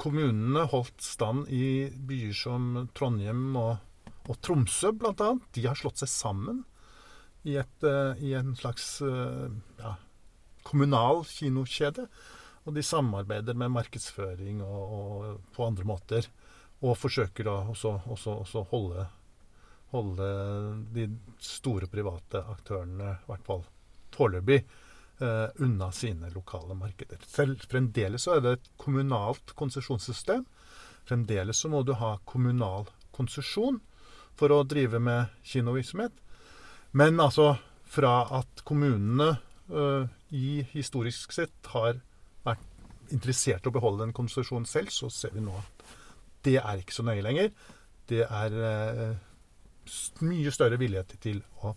kommunene 0.00 0.66
holdt 0.72 1.00
stand 1.04 1.48
i 1.52 1.88
byer 2.08 2.34
som 2.36 2.72
Trondheim 2.96 3.54
og, 3.56 3.78
og 4.28 4.40
Tromsø, 4.44 4.92
bl.a. 4.96 5.34
De 5.56 5.64
har 5.64 5.78
slått 5.78 6.02
seg 6.02 6.12
sammen 6.12 6.64
i, 7.42 7.56
et, 7.60 7.86
uh, 7.86 8.12
i 8.22 8.34
en 8.36 8.52
slags 8.56 9.00
uh, 9.04 9.48
ja, 9.80 9.94
kommunal 10.66 11.24
kinokjede. 11.28 12.06
Og 12.68 12.76
de 12.76 12.84
samarbeider 12.84 13.56
med 13.56 13.72
markedsføring 13.72 14.60
og, 14.64 14.92
og 14.98 15.40
på 15.54 15.64
andre 15.66 15.86
måter. 15.88 16.28
Og 16.84 16.96
forsøker 16.96 17.48
da 17.48 17.56
også, 17.72 17.96
også, 18.12 18.36
også 18.44 18.64
holde, 18.70 19.06
holde, 19.92 20.28
de 20.94 21.08
store 21.40 21.88
private 21.92 22.44
aktørene, 22.52 23.16
i 23.16 23.28
hvert 23.28 23.44
fall 23.48 23.66
foreløpig, 24.16 24.62
uh, 25.20 25.48
unna 25.64 25.90
sine 25.96 26.30
lokale 26.34 26.76
markeder. 26.76 27.20
Selv 27.28 27.60
fremdeles 27.68 28.28
så 28.28 28.36
er 28.36 28.44
det 28.44 28.56
et 28.58 28.72
kommunalt 28.80 29.54
konsesjonssystem. 29.56 30.44
Fremdeles 31.08 31.60
så 31.60 31.70
må 31.72 31.82
du 31.82 31.94
ha 31.96 32.18
kommunal 32.28 32.88
konsesjon 33.16 33.80
for 34.38 34.52
å 34.52 34.64
drive 34.68 35.00
med 35.02 35.32
kinovirksomhet. 35.44 36.12
Men 36.96 37.20
altså 37.22 37.54
fra 37.90 38.14
at 38.40 38.62
kommunene 38.66 39.32
uh, 39.70 40.06
i 40.34 40.60
historisk 40.72 41.34
sett 41.34 41.70
har 41.74 42.00
vært 42.46 43.12
interessert 43.14 43.66
i 43.66 43.70
å 43.70 43.74
beholde 43.74 44.08
en 44.08 44.14
konsesjon 44.16 44.66
selv, 44.66 44.90
så 44.94 45.10
ser 45.10 45.34
vi 45.34 45.44
nå 45.44 45.54
at 45.58 45.84
det 46.46 46.56
er 46.60 46.80
ikke 46.80 46.96
så 46.96 47.04
nøye 47.06 47.24
lenger. 47.24 47.50
Det 48.10 48.24
er 48.26 48.56
uh, 48.58 49.12
mye 50.26 50.54
større 50.54 50.78
vilje 50.80 51.04
til 51.22 51.42
å, 51.62 51.74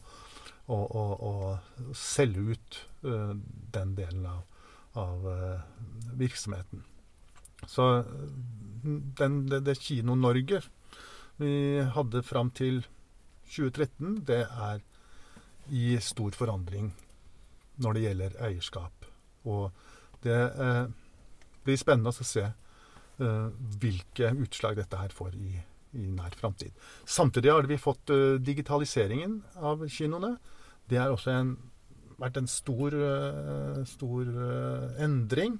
å, 0.73 0.77
å, 0.77 1.03
å 1.29 1.93
selge 1.97 2.53
ut 2.53 2.79
uh, 3.05 3.33
den 3.75 3.93
delen 3.97 4.25
av, 4.29 4.41
av 5.01 5.29
virksomheten. 6.17 6.85
Så 7.69 8.03
den, 8.83 9.43
det, 9.49 9.61
det 9.65 9.77
Kino-Norge 9.79 10.59
vi 11.39 11.53
hadde 11.95 12.21
fram 12.25 12.51
til 12.53 12.83
2013, 13.53 14.19
det 14.27 14.43
er 14.45 14.81
i 15.71 15.95
stor 16.03 16.35
forandring 16.35 16.91
når 17.81 17.95
det 17.95 18.03
gjelder 18.05 18.37
eierskap. 18.47 19.07
Og 19.49 19.71
det 20.23 20.37
eh, 20.37 20.85
blir 21.65 21.79
spennende 21.79 22.13
å 22.13 22.27
se 22.27 22.45
eh, 22.45 23.47
hvilke 23.81 24.33
utslag 24.45 24.79
dette 24.79 24.99
her 24.99 25.13
får 25.15 25.35
i, 25.39 25.57
i 25.99 26.07
nær 26.13 26.35
framtid. 26.39 26.73
Samtidig 27.05 27.53
har 27.53 27.69
vi 27.69 27.79
fått 27.81 28.13
eh, 28.13 28.39
digitaliseringen 28.43 29.41
av 29.59 29.85
kinoene. 29.87 30.35
Det 30.89 30.99
har 30.99 31.13
også 31.13 31.33
en, 31.33 31.53
vært 32.19 32.37
en 32.41 32.49
stor, 32.51 32.93
uh, 32.93 33.79
stor 33.87 34.27
uh, 34.27 34.89
endring. 35.01 35.55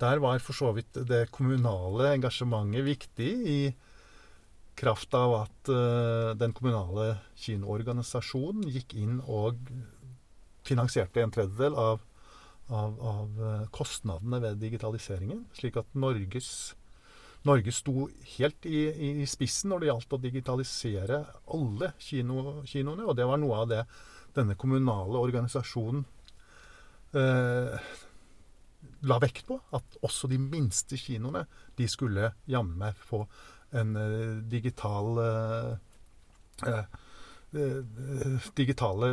Der 0.00 0.20
var 0.20 0.42
for 0.44 0.56
så 0.56 0.74
vidt 0.76 0.98
det 1.08 1.30
kommunale 1.32 2.12
engasjementet 2.12 2.84
viktig 2.84 3.30
i 3.48 3.60
kraft 4.80 5.14
av 5.14 5.34
at 5.42 5.70
uh, 5.72 6.32
den 6.40 6.54
kommunale 6.56 7.18
kinoorganisasjonen 7.38 8.68
gikk 8.72 8.94
inn 8.96 9.18
og 9.28 9.58
finansierte 10.66 11.22
en 11.22 11.32
tredjedel 11.34 11.76
av, 11.78 12.04
av, 12.68 13.00
av 13.12 13.40
uh, 13.40 13.64
kostnadene 13.74 14.40
ved 14.42 14.60
digitaliseringen. 14.62 15.44
Slik 15.56 15.76
at 15.80 15.90
Norges, 15.92 16.72
Norge 17.48 17.74
sto 17.76 18.08
helt 18.36 18.68
i, 18.68 18.86
i, 19.10 19.26
spissen 19.28 19.72
når 19.72 19.82
det 19.82 19.90
gjaldt 19.90 20.16
å 20.16 20.22
digitalisere 20.22 21.24
alle 21.52 21.92
kino, 22.00 22.60
kinoene. 22.68 23.08
Og 23.08 23.16
det 23.18 23.28
var 23.28 23.40
noe 23.42 23.64
av 23.64 23.70
det 23.72 23.84
denne 24.36 24.54
kommunale 24.54 25.18
organisasjonen 25.20 26.04
uh, 27.16 27.76
la 29.08 29.20
vekt 29.20 29.48
på. 29.48 29.60
At 29.76 30.00
også 30.06 30.30
de 30.30 30.40
minste 30.40 30.96
kinoene 31.00 31.44
de 31.76 31.88
skulle 31.90 32.32
jammen 32.48 32.78
meg 32.80 33.08
få 33.08 33.26
en 33.72 33.96
uh, 33.96 34.40
digital 34.50 35.18
uh, 35.18 36.84
digitale, 38.54 39.08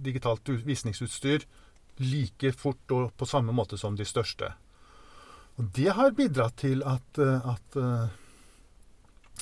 digitalt 0.00 0.48
visningsutstyr 0.64 1.42
like 2.00 2.52
fort 2.56 2.94
og 2.96 3.10
på 3.18 3.26
samme 3.28 3.52
måte 3.52 3.76
som 3.76 3.96
de 3.98 4.06
største. 4.08 4.48
Og 5.60 5.68
det 5.76 5.92
har 5.92 6.14
bidratt 6.16 6.56
til 6.62 6.80
at, 6.88 7.18
at 7.18 7.76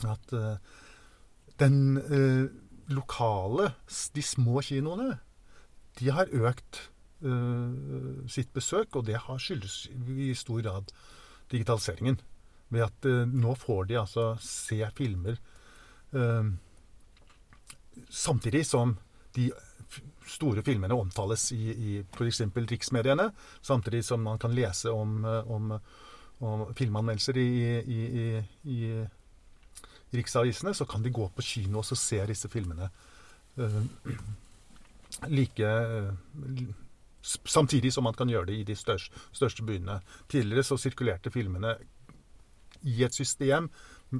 at 0.08 0.32
eh, 0.32 0.56
den 1.60 1.96
eh, 1.96 2.48
lokale, 2.88 3.72
de 4.14 4.22
små 4.22 4.60
kinoene, 4.60 5.18
de 5.98 6.10
har 6.10 6.30
økt 6.32 6.90
eh, 7.22 8.28
sitt 8.28 8.52
besøk, 8.52 8.96
og 8.96 9.06
det 9.06 9.18
har 9.26 9.38
skyldes 9.38 9.88
i 10.16 10.34
stor 10.34 10.62
grad 10.62 10.92
digitaliseringen. 11.50 12.20
Ved 12.70 12.86
at 12.86 13.06
eh, 13.08 13.26
nå 13.26 13.54
får 13.58 13.90
de 13.90 14.00
altså 14.00 14.32
se 14.44 14.80
filmer 14.96 15.38
eh, 16.14 16.50
samtidig 18.08 18.64
som 18.66 18.96
de 19.34 19.50
store 20.30 20.62
filmene 20.62 20.94
omtales 20.94 21.52
i, 21.52 21.70
i 21.70 21.94
f.eks. 22.14 22.40
riksmediene, 22.70 23.30
samtidig 23.62 24.04
som 24.04 24.22
man 24.22 24.38
kan 24.38 24.54
lese 24.54 24.90
om, 24.90 25.24
eh, 25.24 25.50
om, 25.50 25.72
om 26.38 26.74
filmanmeldelser 26.74 27.38
i, 27.38 27.48
i, 27.80 28.44
i, 28.62 29.06
riksavisene, 30.10 30.74
så 30.74 30.84
kan 30.84 31.02
de 31.02 31.12
gå 31.14 31.28
på 31.34 31.42
kino 31.42 31.82
og 31.82 31.98
se 31.98 32.18
disse 32.26 32.50
filmene 32.50 32.90
eh, 33.58 33.82
like 35.38 35.66
eh, 35.66 36.14
Samtidig 37.20 37.90
som 37.92 38.06
man 38.08 38.14
kan 38.16 38.30
gjøre 38.32 38.46
det 38.48 38.54
i 38.56 38.62
de 38.64 38.72
største, 38.72 39.12
største 39.36 39.60
byene. 39.68 39.98
Tidligere 40.32 40.62
så 40.64 40.78
sirkulerte 40.80 41.28
filmene 41.30 41.74
i 42.88 43.02
et 43.04 43.14
system, 43.14 43.68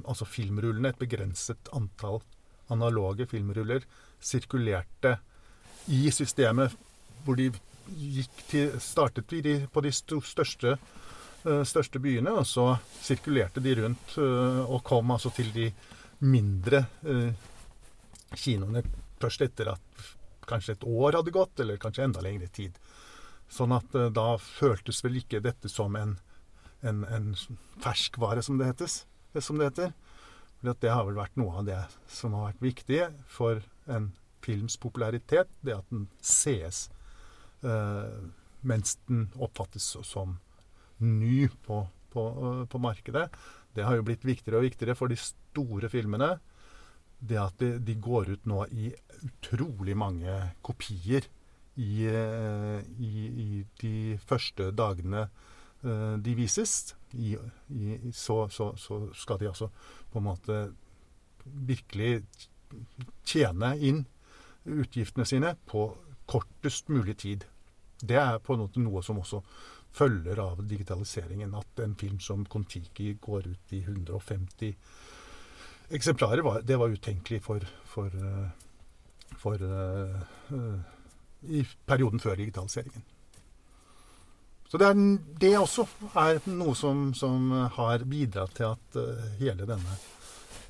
altså 0.03 0.27
filmrullene, 0.27 0.91
et 0.91 1.01
begrenset 1.01 1.71
antall 1.75 2.21
analoge 2.71 3.27
filmruller, 3.27 3.83
sirkulerte 4.21 5.17
i 5.91 6.05
systemet 6.13 6.73
hvor 7.25 7.37
de 7.37 7.49
gikk 7.91 8.43
til, 8.49 8.75
startet 8.81 9.33
de, 9.43 9.55
på 9.71 9.83
de 9.83 9.91
største, 9.93 10.77
eh, 11.43 11.63
største 11.67 11.99
byene, 12.01 12.31
og 12.31 12.47
så 12.47 12.75
sirkulerte 13.01 13.63
de 13.63 13.75
rundt 13.81 14.17
eh, 14.21 14.61
og 14.63 14.83
kom 14.87 15.11
altså 15.11 15.33
til 15.35 15.51
de 15.55 15.67
mindre 16.21 16.85
eh, 17.03 17.31
kinoene 18.37 18.85
først 19.21 19.43
etter 19.45 19.73
at 19.73 20.09
kanskje 20.47 20.77
et 20.77 20.87
år 20.87 21.19
hadde 21.19 21.33
gått, 21.33 21.59
eller 21.61 21.81
kanskje 21.81 22.07
enda 22.07 22.23
lengre 22.23 22.47
tid. 22.53 22.77
Sånn 23.51 23.73
at 23.75 23.93
da 24.15 24.37
føltes 24.41 25.03
vel 25.03 25.19
ikke 25.19 25.41
dette 25.43 25.69
som 25.69 25.95
en, 25.99 26.15
en, 26.81 27.03
en 27.05 27.31
ferskvare, 27.81 28.43
som 28.45 28.57
det, 28.59 28.71
hetes, 28.71 29.03
som 29.39 29.59
det 29.59 29.71
heter. 29.71 29.93
For 30.61 30.77
det 30.81 30.93
har 30.93 31.05
vel 31.07 31.17
vært 31.17 31.39
noe 31.41 31.61
av 31.61 31.67
det 31.69 31.79
som 32.11 32.35
har 32.37 32.51
vært 32.51 32.65
viktig 32.65 33.01
for 33.29 33.63
en 33.89 34.11
films 34.45 34.77
popularitet, 34.81 35.49
det 35.65 35.77
at 35.77 35.89
den 35.93 36.07
sees 36.25 36.87
eh, 37.65 38.21
mens 38.65 38.97
den 39.09 39.27
oppfattes 39.41 39.93
som 40.05 40.37
ny 41.01 41.47
på, 41.65 41.83
på, 42.13 42.27
eh, 42.29 42.63
på 42.69 42.81
markedet. 42.81 43.27
Det 43.73 43.85
har 43.85 43.97
jo 43.97 44.05
blitt 44.05 44.25
viktigere 44.27 44.61
og 44.61 44.67
viktigere 44.67 44.97
for 44.97 45.11
de 45.11 45.17
store 45.21 45.89
filmene. 45.89 46.35
Det 47.21 47.37
at 47.37 47.61
de, 47.61 47.75
de 47.81 47.97
går 48.01 48.33
ut 48.33 48.49
nå 48.49 48.65
i 48.73 48.89
utrolig 49.21 49.93
mange 49.97 50.33
kopier 50.65 51.25
i, 51.77 52.05
eh, 52.09 52.81
i, 53.01 53.13
i 53.29 53.49
de 53.81 53.95
første 54.25 54.71
dagene 54.77 55.27
eh, 55.27 55.49
de 55.81 56.33
vises. 56.37 56.95
I, 57.17 57.33
i, 57.73 57.95
så, 58.13 58.45
så, 58.53 58.69
så 58.77 58.99
skal 59.17 59.39
de 59.41 59.47
altså 59.49 59.67
på 60.11 60.19
en 60.21 60.27
måte 60.27 60.57
virkelig 61.43 62.21
tjene 63.27 63.73
inn 63.81 64.03
utgiftene 64.65 65.25
sine 65.25 65.55
på 65.65 65.87
kortest 66.29 66.89
mulig 66.89 67.17
tid. 67.17 67.45
Det 68.01 68.17
er 68.17 68.39
på 68.39 68.55
en 68.55 68.63
måte 68.63 68.81
noe 68.81 69.03
som 69.03 69.19
også 69.21 69.41
følger 69.91 70.39
av 70.39 70.61
digitaliseringen. 70.67 71.55
At 71.57 71.83
en 71.83 71.95
film 71.99 72.19
som 72.23 72.45
Kon-Tiki 72.45 73.15
går 73.21 73.51
ut 73.51 73.75
i 73.75 73.81
150 73.83 74.75
eksemplarer, 75.91 76.41
var, 76.45 76.61
det 76.63 76.77
var 76.79 76.93
utenkelig 76.93 77.41
for, 77.43 77.65
for, 77.85 78.07
eh, 78.07 79.33
for 79.35 79.59
uh, 79.59 80.21
uh, 80.55 80.79
i 81.51 81.65
perioden 81.85 82.19
før 82.23 82.39
digitaliseringen. 82.39 83.03
Så 84.71 84.79
det, 84.79 84.87
er, 84.87 84.95
det 85.41 85.49
også 85.59 85.83
er 86.15 86.37
noe 86.47 86.71
som, 86.79 87.09
som 87.17 87.49
har 87.75 88.05
bidratt 88.07 88.53
til 88.55 88.69
at 88.71 88.95
eh, 89.01 89.25
hele 89.41 89.65
denne, 89.67 89.97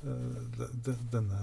eh, 0.02 0.40
de- 0.58 0.72
de- 0.88 0.96
denne 1.12 1.42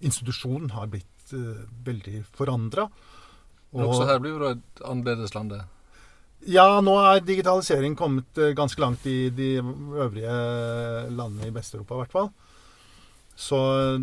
kinoinstitusjonen 0.00 0.70
har 0.76 0.86
blitt 0.92 1.32
eh, 1.32 1.62
veldig 1.86 2.20
forandra. 2.36 2.88
Men 3.72 3.84
også 3.88 4.06
her 4.08 4.18
blir 4.24 4.38
det 4.40 4.50
et 4.58 4.82
annerledes 4.88 5.34
landet. 5.36 5.62
Ja, 6.46 6.80
nå 6.84 6.94
er 7.02 7.20
digitalisering 7.26 7.96
kommet 7.98 8.38
eh, 8.38 8.52
ganske 8.56 8.80
langt 8.84 9.06
i 9.10 9.30
de 9.34 9.48
øvrige 9.58 10.36
landene 11.10 11.48
i 11.48 11.54
Vest-Europa, 11.56 11.94
i 11.94 11.98
hvert 12.04 12.12
fall. 12.14 12.30
Så 13.38 13.58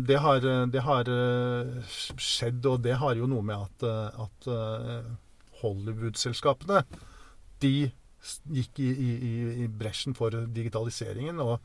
det 0.08 0.16
har, 0.24 0.40
det 0.72 0.82
har 0.84 1.04
eh, 1.12 1.94
skjedd, 2.16 2.64
og 2.66 2.82
det 2.84 2.94
har 3.00 3.14
jo 3.18 3.26
noe 3.30 3.42
med 3.44 3.56
at, 3.62 3.82
eh, 3.86 4.10
at 4.26 4.46
eh, 4.52 5.02
Hollywood-selskapene 5.62 6.82
de 7.62 7.74
gikk 8.50 8.80
i, 8.82 8.88
i, 8.90 9.10
i- 9.64 9.68
bresjen 9.70 10.16
for 10.18 10.34
digitaliseringen, 10.52 11.38
og, 11.40 11.60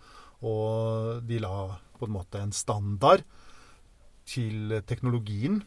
og 0.46 1.24
de 1.28 1.40
la 1.42 1.54
på 2.00 2.08
en 2.08 2.16
måte 2.16 2.42
en 2.42 2.54
standard 2.56 3.24
til 4.30 4.78
teknologien 4.88 5.62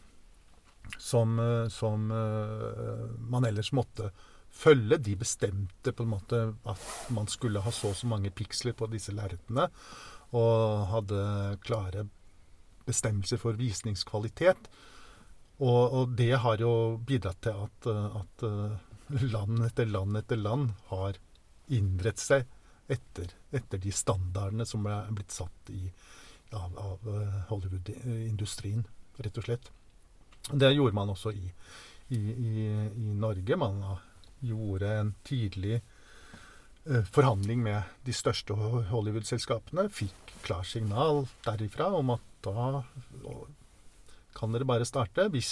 som, 1.01 1.35
som 1.73 2.09
eh, 2.13 3.03
man 3.31 3.45
ellers 3.47 3.71
måtte 3.75 4.09
følge. 4.55 4.97
De 5.03 5.15
bestemte 5.19 5.91
på 5.93 6.05
en 6.05 6.11
måte 6.15 6.41
at 6.69 6.85
man 7.13 7.27
skulle 7.31 7.61
ha 7.65 7.71
så 7.75 7.91
og 7.91 7.97
så 7.99 8.07
mange 8.09 8.31
piksler 8.35 8.75
på 8.77 8.87
disse 8.91 9.13
lerretene, 9.15 9.67
og 10.35 10.87
hadde 10.91 11.21
klare 11.65 12.05
bestemmelser 12.85 13.39
for 13.41 13.57
visningskvalitet. 13.57 14.69
Og, 15.63 15.93
og 15.93 16.15
det 16.19 16.33
har 16.43 16.59
jo 16.59 16.97
bidratt 17.07 17.39
til 17.45 17.63
at, 17.63 17.87
eh, 17.87 18.17
at 18.19 18.43
eh, 18.43 19.23
land 19.31 19.63
etter 19.63 19.87
land 19.87 20.19
etter 20.19 20.41
land 20.41 20.73
har 20.89 21.19
innrettet 21.71 22.23
seg 22.23 22.91
etter, 22.91 23.31
etter 23.55 23.81
de 23.81 23.93
standardene 23.95 24.67
som 24.67 24.85
er 24.91 25.07
blitt 25.15 25.33
satt 25.33 25.71
i, 25.71 25.87
av, 26.51 26.75
av 26.75 27.07
eh, 27.13 27.39
Hollywood-industrien, 27.51 28.83
rett 29.23 29.39
og 29.39 29.47
slett. 29.47 29.71
Det 30.51 30.73
gjorde 30.75 30.97
man 30.97 31.13
også 31.15 31.31
i, 31.33 31.47
i, 32.13 32.19
i, 32.19 32.65
i 32.91 33.15
Norge. 33.17 33.57
Man 33.57 33.79
gjorde 34.45 34.91
en 34.99 35.15
tidlig 35.25 35.79
forhandling 36.85 37.63
med 37.65 37.95
de 38.05 38.13
største 38.13 38.53
Hollywood-selskapene. 38.91 39.87
Fikk 39.89 40.35
klarsignal 40.45 41.23
derifra 41.47 41.87
om 41.97 42.11
at 42.13 42.27
da 42.45 42.67
kan 44.35 44.53
dere 44.53 44.67
bare 44.67 44.87
starte 44.87 45.29
hvis 45.33 45.51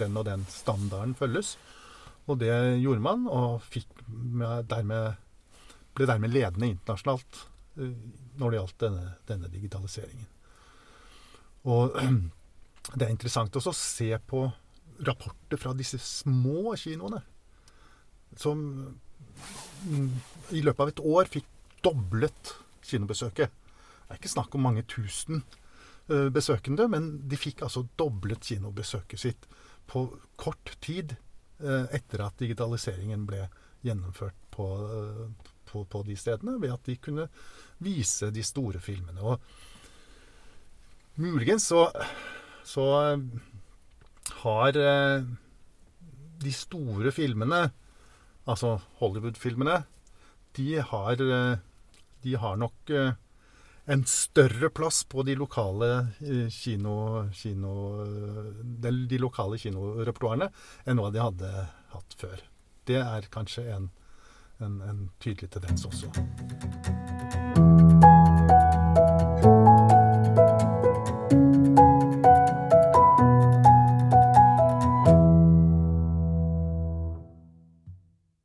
den 0.00 0.16
og 0.16 0.26
den 0.28 0.44
standarden 0.50 1.14
følges. 1.18 1.56
Og 2.30 2.38
det 2.38 2.52
gjorde 2.82 3.02
man, 3.02 3.26
og 3.26 3.62
dermed, 4.70 5.16
ble 5.94 6.06
dermed 6.06 6.32
ledende 6.32 6.70
internasjonalt 6.70 7.40
eh, 7.80 7.96
når 8.38 8.50
det 8.50 8.60
gjaldt 8.60 8.84
denne, 8.84 9.06
denne 9.28 9.50
digitaliseringen. 9.52 10.28
Og 11.72 11.96
det 12.96 13.06
er 13.06 13.14
interessant 13.14 13.56
også 13.58 13.72
å 13.72 13.78
se 13.78 14.10
på 14.28 14.44
rapporter 15.02 15.58
fra 15.58 15.72
disse 15.74 15.98
små 16.02 16.76
kinoene, 16.78 17.22
som 18.38 18.60
mm, 19.88 20.10
i 20.56 20.62
løpet 20.62 20.84
av 20.84 20.92
et 20.92 21.02
år 21.02 21.30
fikk 21.32 21.48
doblet 21.82 22.54
kinobesøket. 22.86 23.50
Det 23.50 24.14
er 24.14 24.20
ikke 24.20 24.30
snakk 24.36 24.54
om 24.54 24.66
mange 24.68 24.84
tusen 24.86 25.42
besøkende, 26.08 26.88
men 26.90 27.28
de 27.30 27.38
fikk 27.38 27.62
altså 27.66 27.84
doblet 27.98 28.42
kinobesøket 28.44 29.20
sitt 29.22 29.46
på 29.86 30.06
kort 30.40 30.76
tid 30.82 31.14
eh, 31.62 31.86
etter 31.94 32.24
at 32.26 32.38
digitaliseringen 32.40 33.26
ble 33.28 33.46
gjennomført 33.84 34.38
på, 34.54 34.66
eh, 34.86 35.52
på, 35.70 35.84
på 35.84 36.02
de 36.06 36.16
stedene, 36.18 36.58
ved 36.62 36.74
at 36.74 36.88
de 36.88 36.96
kunne 37.02 37.28
vise 37.82 38.30
de 38.34 38.44
store 38.46 38.80
filmene. 38.82 39.20
Og 39.22 39.40
muligens 41.22 41.68
så, 41.72 41.86
så 42.64 42.86
eh, 43.02 43.18
har 44.42 44.78
eh, 44.80 45.26
de 46.42 46.52
store 46.56 47.12
filmene, 47.14 47.66
altså 48.50 48.78
Hollywood-filmene, 48.98 49.82
de 50.56 50.78
eh, 50.78 51.58
de 52.22 52.34
har 52.38 52.56
nok 52.56 52.90
eh, 52.90 53.14
en 53.84 54.04
større 54.06 54.70
plass 54.70 55.04
på 55.04 55.24
de 55.26 55.34
lokale 55.38 55.90
eh, 56.20 56.48
kino, 56.50 57.28
kino 57.34 57.72
de, 58.62 58.94
de 59.10 59.18
lokale 59.18 59.58
kinorepertoarene 59.58 60.50
enn 60.86 61.02
hva 61.02 61.10
de 61.14 61.24
hadde 61.24 61.52
hatt 61.96 62.16
før. 62.18 62.46
Det 62.86 63.00
er 63.02 63.28
kanskje 63.32 63.66
en, 63.74 63.90
en, 64.62 64.80
en 64.86 65.04
tydelig 65.22 65.50
tendens 65.54 65.86
også. 65.88 66.10